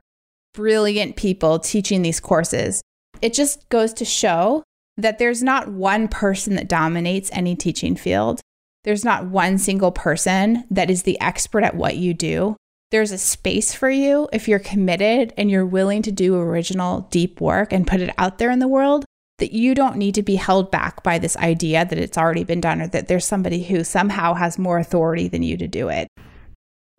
brilliant 0.55 1.16
people 1.16 1.59
teaching 1.59 2.03
these 2.03 2.20
courses. 2.20 2.81
It 3.22 3.35
just 3.35 3.68
goes 3.70 3.92
to 3.94 4.05
show 4.05 4.62
that 4.96 5.18
there's 5.18 5.42
not 5.42 5.68
one 5.68 6.09
person 6.09 6.54
that 6.54 6.68
dominates 6.68 7.30
any 7.32 7.54
teaching 7.54 7.96
field. 7.96 8.40
There's 8.85 9.04
not 9.04 9.26
one 9.26 9.59
single 9.59 9.90
person 9.90 10.64
that 10.70 10.90
is 10.90 11.02
the 11.02 11.20
expert 11.20 11.64
at 11.64 11.74
what 11.74 11.96
you 11.96 12.14
do. 12.14 12.56
There's 12.92 13.11
a 13.11 13.18
space 13.18 13.74
for 13.74 13.90
you 13.90 14.28
if 14.32 14.46
you're 14.46 14.59
committed 14.61 15.35
and 15.37 15.50
you're 15.50 15.66
willing 15.66 16.02
to 16.02 16.12
do 16.12 16.37
original, 16.37 17.02
deep 17.11 17.40
work 17.40 17.72
and 17.72 17.87
put 17.87 18.00
it 18.00 18.14
out 18.16 18.38
there 18.38 18.50
in 18.50 18.61
the 18.61 18.68
world 18.68 19.04
that 19.38 19.52
you 19.52 19.74
don't 19.74 19.96
need 19.96 20.14
to 20.14 20.22
be 20.22 20.37
held 20.37 20.70
back 20.70 21.02
by 21.02 21.18
this 21.18 21.37
idea 21.37 21.85
that 21.85 21.98
it's 21.98 22.16
already 22.16 22.44
been 22.44 22.61
done 22.61 22.80
or 22.80 22.87
that 22.88 23.09
there's 23.09 23.26
somebody 23.26 23.64
who 23.64 23.85
somehow 23.85 24.35
has 24.35 24.59
more 24.59 24.78
authority 24.78 25.28
than 25.28 25.42
you 25.42 25.56
to 25.56 25.68
do 25.68 25.88
it. 25.88 26.09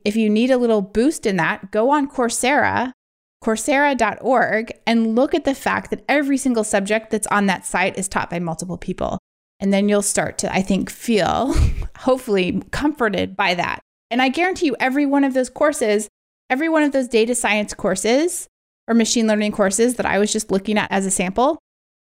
If 0.06 0.16
you 0.16 0.30
need 0.30 0.52
a 0.52 0.58
little 0.58 0.82
boost 0.82 1.26
in 1.26 1.38
that, 1.38 1.72
go 1.72 1.90
on 1.90 2.10
Coursera, 2.10 2.92
coursera.org, 3.48 4.74
and 4.86 5.16
look 5.16 5.34
at 5.34 5.46
the 5.46 5.56
fact 5.56 5.90
that 5.90 6.04
every 6.10 6.38
single 6.38 6.66
subject 6.66 7.12
that's 7.12 7.28
on 7.28 7.46
that 7.46 7.66
site 7.66 7.98
is 7.98 8.10
taught 8.10 8.30
by 8.30 8.40
multiple 8.40 8.78
people. 8.78 9.18
And 9.62 9.72
then 9.72 9.88
you'll 9.88 10.02
start 10.02 10.38
to, 10.40 10.54
I 10.54 10.62
think, 10.62 10.90
feel 10.90 11.56
hopefully 12.00 12.62
comforted 12.72 13.38
by 13.38 13.56
that. 13.56 13.80
And 14.12 14.22
I 14.22 14.28
guarantee 14.28 14.66
you, 14.66 14.76
every 14.82 15.06
one 15.06 15.24
of 15.24 15.34
those 15.34 15.50
courses, 15.50 16.10
every 16.50 16.68
one 16.68 16.84
of 16.84 16.92
those 16.92 17.08
data 17.08 17.36
science 17.36 17.74
courses 17.74 18.48
or 18.86 18.94
machine 18.94 19.28
learning 19.28 19.54
courses 19.54 19.96
that 19.96 20.06
I 20.06 20.20
was 20.20 20.34
just 20.34 20.52
looking 20.52 20.78
at 20.78 20.92
as 20.92 21.06
a 21.06 21.12
sample, 21.12 21.58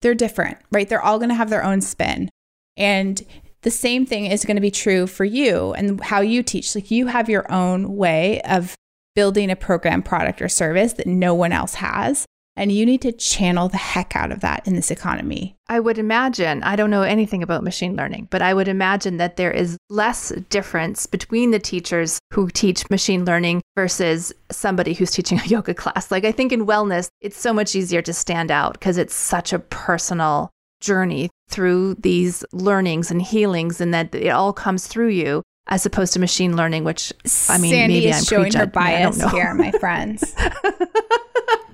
they're 0.01 0.15
different, 0.15 0.57
right? 0.71 0.89
They're 0.89 1.01
all 1.01 1.19
going 1.19 1.29
to 1.29 1.35
have 1.35 1.51
their 1.51 1.63
own 1.63 1.81
spin. 1.81 2.29
And 2.75 3.21
the 3.61 3.71
same 3.71 4.07
thing 4.07 4.25
is 4.25 4.45
going 4.45 4.57
to 4.57 4.61
be 4.61 4.71
true 4.71 5.05
for 5.05 5.25
you 5.25 5.73
and 5.73 6.01
how 6.01 6.21
you 6.21 6.41
teach. 6.41 6.73
Like 6.73 6.89
you 6.89 7.05
have 7.07 7.29
your 7.29 7.51
own 7.51 7.97
way 7.97 8.41
of 8.41 8.73
building 9.19 9.51
a 9.51 9.55
program, 9.57 10.01
product, 10.01 10.41
or 10.41 10.47
service 10.47 10.93
that 10.93 11.05
no 11.05 11.33
one 11.33 11.51
else 11.51 11.73
has. 11.73 12.25
And 12.55 12.71
you 12.71 12.85
need 12.85 13.01
to 13.01 13.11
channel 13.11 13.67
the 13.67 13.75
heck 13.75 14.15
out 14.15 14.31
of 14.31 14.39
that 14.39 14.65
in 14.65 14.75
this 14.75 14.91
economy. 14.91 15.57
I 15.67 15.81
would 15.81 15.97
imagine, 15.97 16.63
I 16.63 16.77
don't 16.77 16.89
know 16.89 17.01
anything 17.01 17.43
about 17.43 17.61
machine 17.61 17.97
learning, 17.97 18.29
but 18.31 18.41
I 18.41 18.53
would 18.53 18.69
imagine 18.69 19.17
that 19.17 19.35
there 19.35 19.51
is 19.51 19.77
less 19.89 20.29
difference 20.49 21.05
between 21.05 21.51
the 21.51 21.59
teachers 21.59 22.17
who 22.33 22.47
teach 22.49 22.89
machine 22.89 23.25
learning 23.25 23.61
versus 23.75 24.31
somebody 24.51 24.93
who's 24.93 25.11
teaching 25.11 25.37
a 25.37 25.45
yoga 25.47 25.73
class. 25.73 26.11
Like, 26.11 26.23
I 26.23 26.31
think 26.31 26.53
in 26.53 26.65
wellness, 26.65 27.09
it's 27.19 27.37
so 27.37 27.51
much 27.51 27.75
easier 27.75 28.01
to 28.03 28.13
stand 28.13 28.51
out 28.51 28.71
because 28.75 28.97
it's 28.97 29.13
such 29.13 29.51
a 29.51 29.59
personal 29.59 30.49
journey 30.79 31.29
through 31.49 31.95
these 31.95 32.45
learnings 32.53 33.11
and 33.11 33.21
healings, 33.21 33.81
and 33.81 33.93
that 33.93 34.15
it 34.15 34.29
all 34.29 34.53
comes 34.53 34.87
through 34.87 35.09
you 35.09 35.43
as 35.69 35.85
opposed 35.85 36.13
to 36.13 36.19
machine 36.19 36.55
learning, 36.55 36.83
which 36.83 37.13
I 37.47 37.57
mean, 37.57 37.71
Sandy 37.71 37.95
maybe 37.95 38.07
is 38.09 38.17
I'm 38.17 38.23
showing 38.25 38.53
her 38.53 38.65
bias 38.65 39.23
here, 39.31 39.53
my 39.53 39.71
friends. 39.79 40.35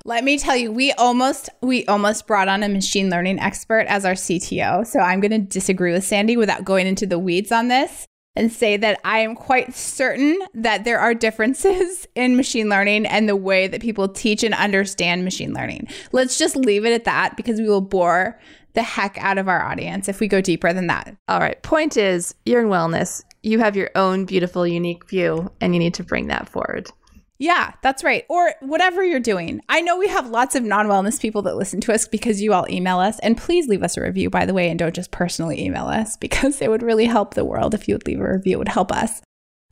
Let 0.08 0.24
me 0.24 0.38
tell 0.38 0.56
you, 0.56 0.72
we 0.72 0.92
almost 0.94 1.50
we 1.62 1.86
almost 1.88 2.28
brought 2.28 2.48
on 2.48 2.62
a 2.62 2.70
machine 2.70 3.10
learning 3.10 3.40
expert 3.40 3.88
as 3.88 4.06
our 4.06 4.14
CTO. 4.14 4.86
So 4.86 5.00
I'm 5.00 5.20
going 5.20 5.32
to 5.32 5.40
disagree 5.40 5.94
with 5.94 6.04
Sandy 6.04 6.38
without 6.38 6.64
going 6.64 6.86
into 6.86 7.08
the 7.08 7.18
weeds 7.18 7.52
on 7.52 7.70
this 7.70 8.06
and 8.36 8.52
say 8.52 8.78
that 8.78 9.00
I 9.04 9.20
am 9.20 9.34
quite 9.34 9.74
certain 9.74 10.38
that 10.54 10.84
there 10.84 11.00
are 11.00 11.14
differences 11.14 12.08
in 12.16 12.36
machine 12.36 12.70
learning 12.70 13.08
and 13.08 13.28
the 13.28 13.36
way 13.36 13.68
that 13.68 13.82
people 13.82 14.08
teach 14.10 14.44
and 14.44 14.54
understand 14.54 15.24
machine 15.24 15.54
learning. 15.54 15.88
Let's 16.12 16.38
just 16.38 16.56
leave 16.56 16.86
it 16.86 16.94
at 16.94 17.06
that 17.06 17.36
because 17.36 17.60
we 17.60 17.68
will 17.68 17.82
bore 17.82 18.40
the 18.74 18.84
heck 18.84 19.18
out 19.20 19.38
of 19.38 19.48
our 19.48 19.64
audience 19.64 20.08
if 20.10 20.20
we 20.20 20.28
go 20.28 20.42
deeper 20.42 20.72
than 20.74 20.88
that. 20.88 21.16
All 21.28 21.40
right. 21.40 21.62
Point 21.64 21.98
is, 21.98 22.36
you're 22.46 22.62
in 22.62 22.68
wellness. 22.68 23.24
You 23.46 23.60
have 23.60 23.76
your 23.76 23.92
own 23.94 24.26
beautiful, 24.26 24.66
unique 24.66 25.08
view, 25.08 25.52
and 25.62 25.76
you 25.76 25.80
need 25.80 25.94
to 25.94 26.04
bring 26.04 26.30
that 26.30 26.50
forward. 26.50 26.90
Yeah, 27.38 27.74
that's 27.84 28.04
right. 28.04 28.26
Or 28.28 28.56
whatever 28.62 29.04
you're 29.04 29.20
doing. 29.20 29.62
I 29.70 29.82
know 29.82 30.00
we 30.00 30.08
have 30.08 30.32
lots 30.32 30.56
of 30.56 30.64
non 30.64 30.88
wellness 30.88 31.22
people 31.22 31.44
that 31.44 31.56
listen 31.56 31.80
to 31.82 31.94
us 31.94 32.08
because 32.08 32.42
you 32.42 32.54
all 32.54 32.66
email 32.68 32.98
us. 32.98 33.20
And 33.20 33.38
please 33.38 33.68
leave 33.68 33.84
us 33.84 33.98
a 33.98 34.02
review, 34.02 34.32
by 34.32 34.48
the 34.48 34.54
way, 34.56 34.68
and 34.68 34.80
don't 34.80 34.96
just 34.96 35.12
personally 35.12 35.64
email 35.64 35.86
us 35.86 36.18
because 36.22 36.60
it 36.60 36.72
would 36.72 36.82
really 36.82 37.06
help 37.06 37.36
the 37.36 37.46
world 37.46 37.76
if 37.76 37.88
you 37.88 37.94
would 37.94 38.08
leave 38.08 38.20
a 38.20 38.34
review. 38.34 38.54
It 38.54 38.60
would 38.60 38.68
help 38.70 38.92
us. 38.92 39.22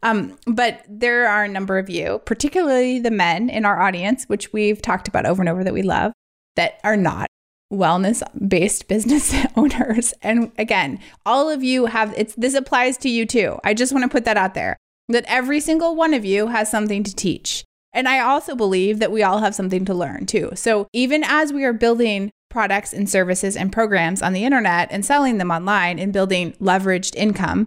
Um, 0.04 0.38
but 0.46 0.86
there 0.88 1.28
are 1.28 1.46
a 1.46 1.50
number 1.50 1.80
of 1.80 1.90
you, 1.90 2.22
particularly 2.26 3.00
the 3.00 3.10
men 3.10 3.50
in 3.50 3.66
our 3.66 3.82
audience, 3.82 4.26
which 4.26 4.54
we've 4.54 4.84
talked 4.84 5.08
about 5.08 5.26
over 5.26 5.42
and 5.42 5.50
over 5.50 5.64
that 5.64 5.74
we 5.74 5.82
love, 5.82 6.12
that 6.58 6.80
are 6.84 6.98
not 6.98 7.26
wellness 7.74 8.22
based 8.48 8.88
business 8.88 9.34
owners. 9.56 10.14
And 10.22 10.52
again, 10.58 11.00
all 11.26 11.50
of 11.50 11.64
you 11.64 11.88
have 11.88 12.14
it's 12.16 12.36
this 12.36 12.54
applies 12.54 12.98
to 13.00 13.10
you 13.10 13.26
too. 13.26 13.60
I 13.64 13.74
just 13.74 13.92
want 13.92 14.04
to 14.04 14.10
put 14.10 14.26
that 14.26 14.38
out 14.38 14.54
there 14.54 14.78
that 15.10 15.26
every 15.28 15.60
single 15.60 15.96
one 15.96 16.14
of 16.14 16.24
you 16.24 16.48
has 16.48 16.70
something 16.72 17.04
to 17.04 17.16
teach. 17.16 17.64
And 17.94 18.08
I 18.08 18.20
also 18.20 18.56
believe 18.56 19.00
that 19.00 19.12
we 19.12 19.22
all 19.22 19.40
have 19.40 19.54
something 19.54 19.86
to 19.86 19.94
learn 19.94 20.26
too. 20.26 20.52
So 20.56 20.88
even 20.94 21.24
as 21.24 21.54
we 21.54 21.64
are 21.64 21.74
building 21.74 22.32
products 22.50 22.94
and 22.94 23.10
services 23.10 23.56
and 23.56 23.72
programs 23.72 24.22
on 24.22 24.34
the 24.34 24.46
internet 24.46 24.88
and 24.92 25.06
selling 25.06 25.38
them 25.38 25.52
online 25.52 26.00
and 26.00 26.14
building 26.14 26.54
leveraged 26.54 27.16
income, 27.16 27.66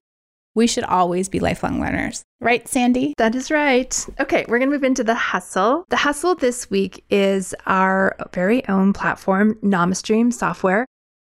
we 0.57 0.67
should 0.67 0.85
always 0.85 1.29
be 1.29 1.39
lifelong 1.39 1.81
learners. 1.81 2.25
Right, 2.41 2.67
Sandy? 2.67 3.15
That 3.19 3.37
is 3.37 3.51
right. 3.51 4.07
Okay, 4.19 4.45
we're 4.49 4.59
going 4.59 4.71
to 4.71 4.75
move 4.75 4.83
into 4.83 5.05
the 5.05 5.15
hustle. 5.15 5.85
The 5.91 5.97
hustle 5.97 6.35
this 6.35 6.69
week 6.71 7.05
is 7.11 7.55
our 7.67 8.17
very 8.33 8.67
own 8.67 8.93
platform, 8.93 9.55
NamaStream 9.63 10.33
software. 10.33 10.87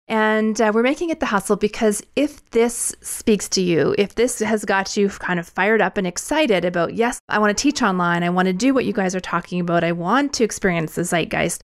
And 0.09 0.59
uh, 0.59 0.73
we're 0.75 0.83
making 0.83 1.11
it 1.11 1.21
the 1.21 1.27
hustle 1.27 1.57
because 1.57 2.03
if 2.17 2.43
this 2.51 2.97
speaks 3.03 3.47
to 3.51 3.61
you, 3.61 3.95
if 3.99 4.15
this 4.15 4.39
has 4.39 4.65
got 4.65 4.97
you 4.97 5.11
kind 5.11 5.39
of 5.39 5.47
fired 5.47 5.83
up 5.83 5.99
and 5.99 6.07
excited 6.07 6.65
about, 6.65 6.95
yes, 6.95 7.21
I 7.29 7.39
want 7.39 7.57
to 7.57 7.63
teach 7.63 7.83
online, 7.83 8.23
I 8.23 8.31
want 8.31 8.47
to 8.47 8.55
do 8.55 8.73
what 8.73 8.87
you 8.87 8.95
guys 8.95 9.15
are 9.15 9.21
talking 9.21 9.61
about, 9.61 9.85
I 9.85 9.93
want 9.93 10.33
to 10.35 10.45
experience 10.45 10.95
the 10.95 11.03
zeitgeist, 11.03 11.61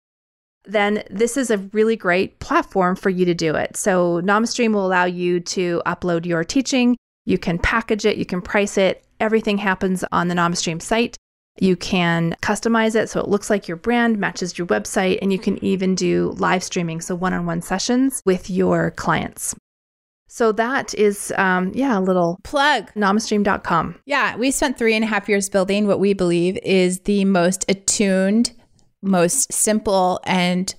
then 0.66 1.02
this 1.10 1.38
is 1.38 1.50
a 1.50 1.58
really 1.72 1.96
great 1.96 2.38
platform 2.40 2.96
for 2.96 3.08
you 3.08 3.24
to 3.24 3.34
do 3.34 3.54
it. 3.54 3.78
So, 3.78 4.20
NamaStream 4.22 4.72
will 4.74 4.86
allow 4.86 5.04
you 5.04 5.40
to 5.40 5.82
upload 5.86 6.26
your 6.26 6.44
teaching, 6.44 6.96
you 7.24 7.38
can 7.38 7.58
package 7.58 8.04
it, 8.04 8.16
you 8.16 8.26
can 8.26 8.42
price 8.42 8.76
it. 8.76 9.04
Everything 9.20 9.58
happens 9.58 10.04
on 10.12 10.28
the 10.28 10.34
NamaStream 10.34 10.80
site. 10.80 11.16
You 11.60 11.76
can 11.76 12.34
customize 12.42 12.96
it 12.96 13.08
so 13.08 13.20
it 13.20 13.28
looks 13.28 13.48
like 13.48 13.68
your 13.68 13.76
brand, 13.76 14.18
matches 14.18 14.58
your 14.58 14.66
website, 14.66 15.18
and 15.22 15.32
you 15.32 15.38
can 15.38 15.62
even 15.64 15.94
do 15.94 16.34
live 16.36 16.64
streaming, 16.64 17.00
so 17.00 17.14
one 17.14 17.32
on 17.32 17.46
one 17.46 17.62
sessions 17.62 18.22
with 18.26 18.50
your 18.50 18.90
clients. 18.90 19.54
So 20.26 20.50
that 20.52 20.94
is, 20.94 21.32
um, 21.36 21.70
yeah, 21.74 21.96
a 21.96 22.00
little 22.00 22.40
plug. 22.42 22.92
Namastream.com. 22.94 24.00
Yeah, 24.04 24.36
we 24.36 24.50
spent 24.50 24.76
three 24.76 24.94
and 24.94 25.04
a 25.04 25.06
half 25.06 25.28
years 25.28 25.48
building 25.48 25.86
what 25.86 26.00
we 26.00 26.12
believe 26.12 26.58
is 26.64 27.00
the 27.00 27.24
most 27.24 27.64
attuned, 27.68 28.52
most 29.00 29.52
simple, 29.52 30.20
and 30.24 30.74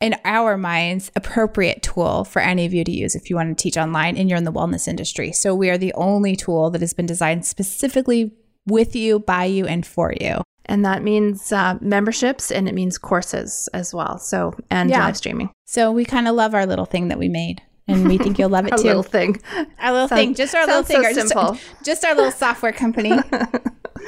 in 0.00 0.14
our 0.24 0.56
minds, 0.56 1.10
appropriate 1.16 1.82
tool 1.82 2.24
for 2.24 2.40
any 2.40 2.66
of 2.66 2.74
you 2.74 2.84
to 2.84 2.92
use 2.92 3.14
if 3.14 3.30
you 3.30 3.36
want 3.36 3.56
to 3.56 3.62
teach 3.62 3.76
online 3.76 4.16
and 4.16 4.28
you're 4.28 4.38
in 4.38 4.44
the 4.44 4.52
wellness 4.52 4.86
industry. 4.86 5.32
So 5.32 5.54
we 5.54 5.70
are 5.70 5.78
the 5.78 5.94
only 5.94 6.36
tool 6.36 6.70
that 6.70 6.80
has 6.80 6.92
been 6.92 7.06
designed 7.06 7.46
specifically 7.46 8.32
with 8.66 8.94
you, 8.94 9.20
by 9.20 9.44
you, 9.44 9.66
and 9.66 9.86
for 9.86 10.12
you. 10.20 10.42
And 10.66 10.84
that 10.84 11.02
means 11.02 11.52
uh, 11.52 11.78
memberships 11.80 12.50
and 12.50 12.68
it 12.68 12.74
means 12.74 12.98
courses 12.98 13.68
as 13.72 13.94
well. 13.94 14.18
So, 14.18 14.54
and 14.68 14.90
yeah. 14.90 15.04
live 15.04 15.16
streaming. 15.16 15.50
So, 15.64 15.92
we 15.92 16.04
kind 16.04 16.26
of 16.26 16.34
love 16.34 16.54
our 16.54 16.66
little 16.66 16.86
thing 16.86 17.08
that 17.08 17.18
we 17.18 17.28
made. 17.28 17.62
And 17.88 18.08
we 18.08 18.18
think 18.18 18.36
you'll 18.36 18.48
love 18.48 18.66
it 18.66 18.72
our 18.72 18.78
too. 18.78 18.84
little 18.84 19.04
thing. 19.04 19.40
Our 19.78 19.92
little 19.92 20.08
thing. 20.08 20.34
Just 20.34 20.56
our 20.56 20.66
little 20.66 20.82
thing. 20.82 21.04
So 21.04 21.12
just, 21.12 21.84
just 21.84 22.04
our 22.04 22.16
little 22.16 22.32
software 22.32 22.72
company. 22.72 23.12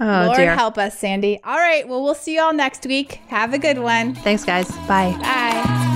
oh, 0.00 0.24
Lord 0.26 0.36
dear. 0.36 0.54
help 0.54 0.78
us, 0.78 0.98
Sandy. 0.98 1.40
All 1.44 1.56
right. 1.56 1.86
Well, 1.88 2.02
we'll 2.02 2.14
see 2.14 2.34
you 2.34 2.42
all 2.42 2.52
next 2.52 2.86
week. 2.86 3.20
Have 3.28 3.54
a 3.54 3.58
good 3.58 3.78
one. 3.78 4.14
Thanks, 4.14 4.44
guys. 4.44 4.70
Bye. 4.88 5.16
Bye. 5.20 5.86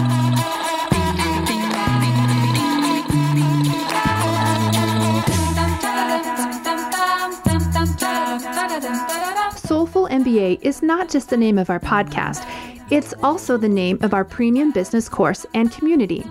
Soulful 9.56 10.08
MBA 10.08 10.58
is 10.62 10.82
not 10.82 11.08
just 11.08 11.30
the 11.30 11.36
name 11.36 11.56
of 11.58 11.70
our 11.70 11.78
podcast, 11.78 12.44
it's 12.90 13.14
also 13.22 13.56
the 13.56 13.68
name 13.68 13.98
of 14.02 14.12
our 14.12 14.24
premium 14.24 14.72
business 14.72 15.08
course 15.08 15.46
and 15.54 15.70
community. 15.70 16.24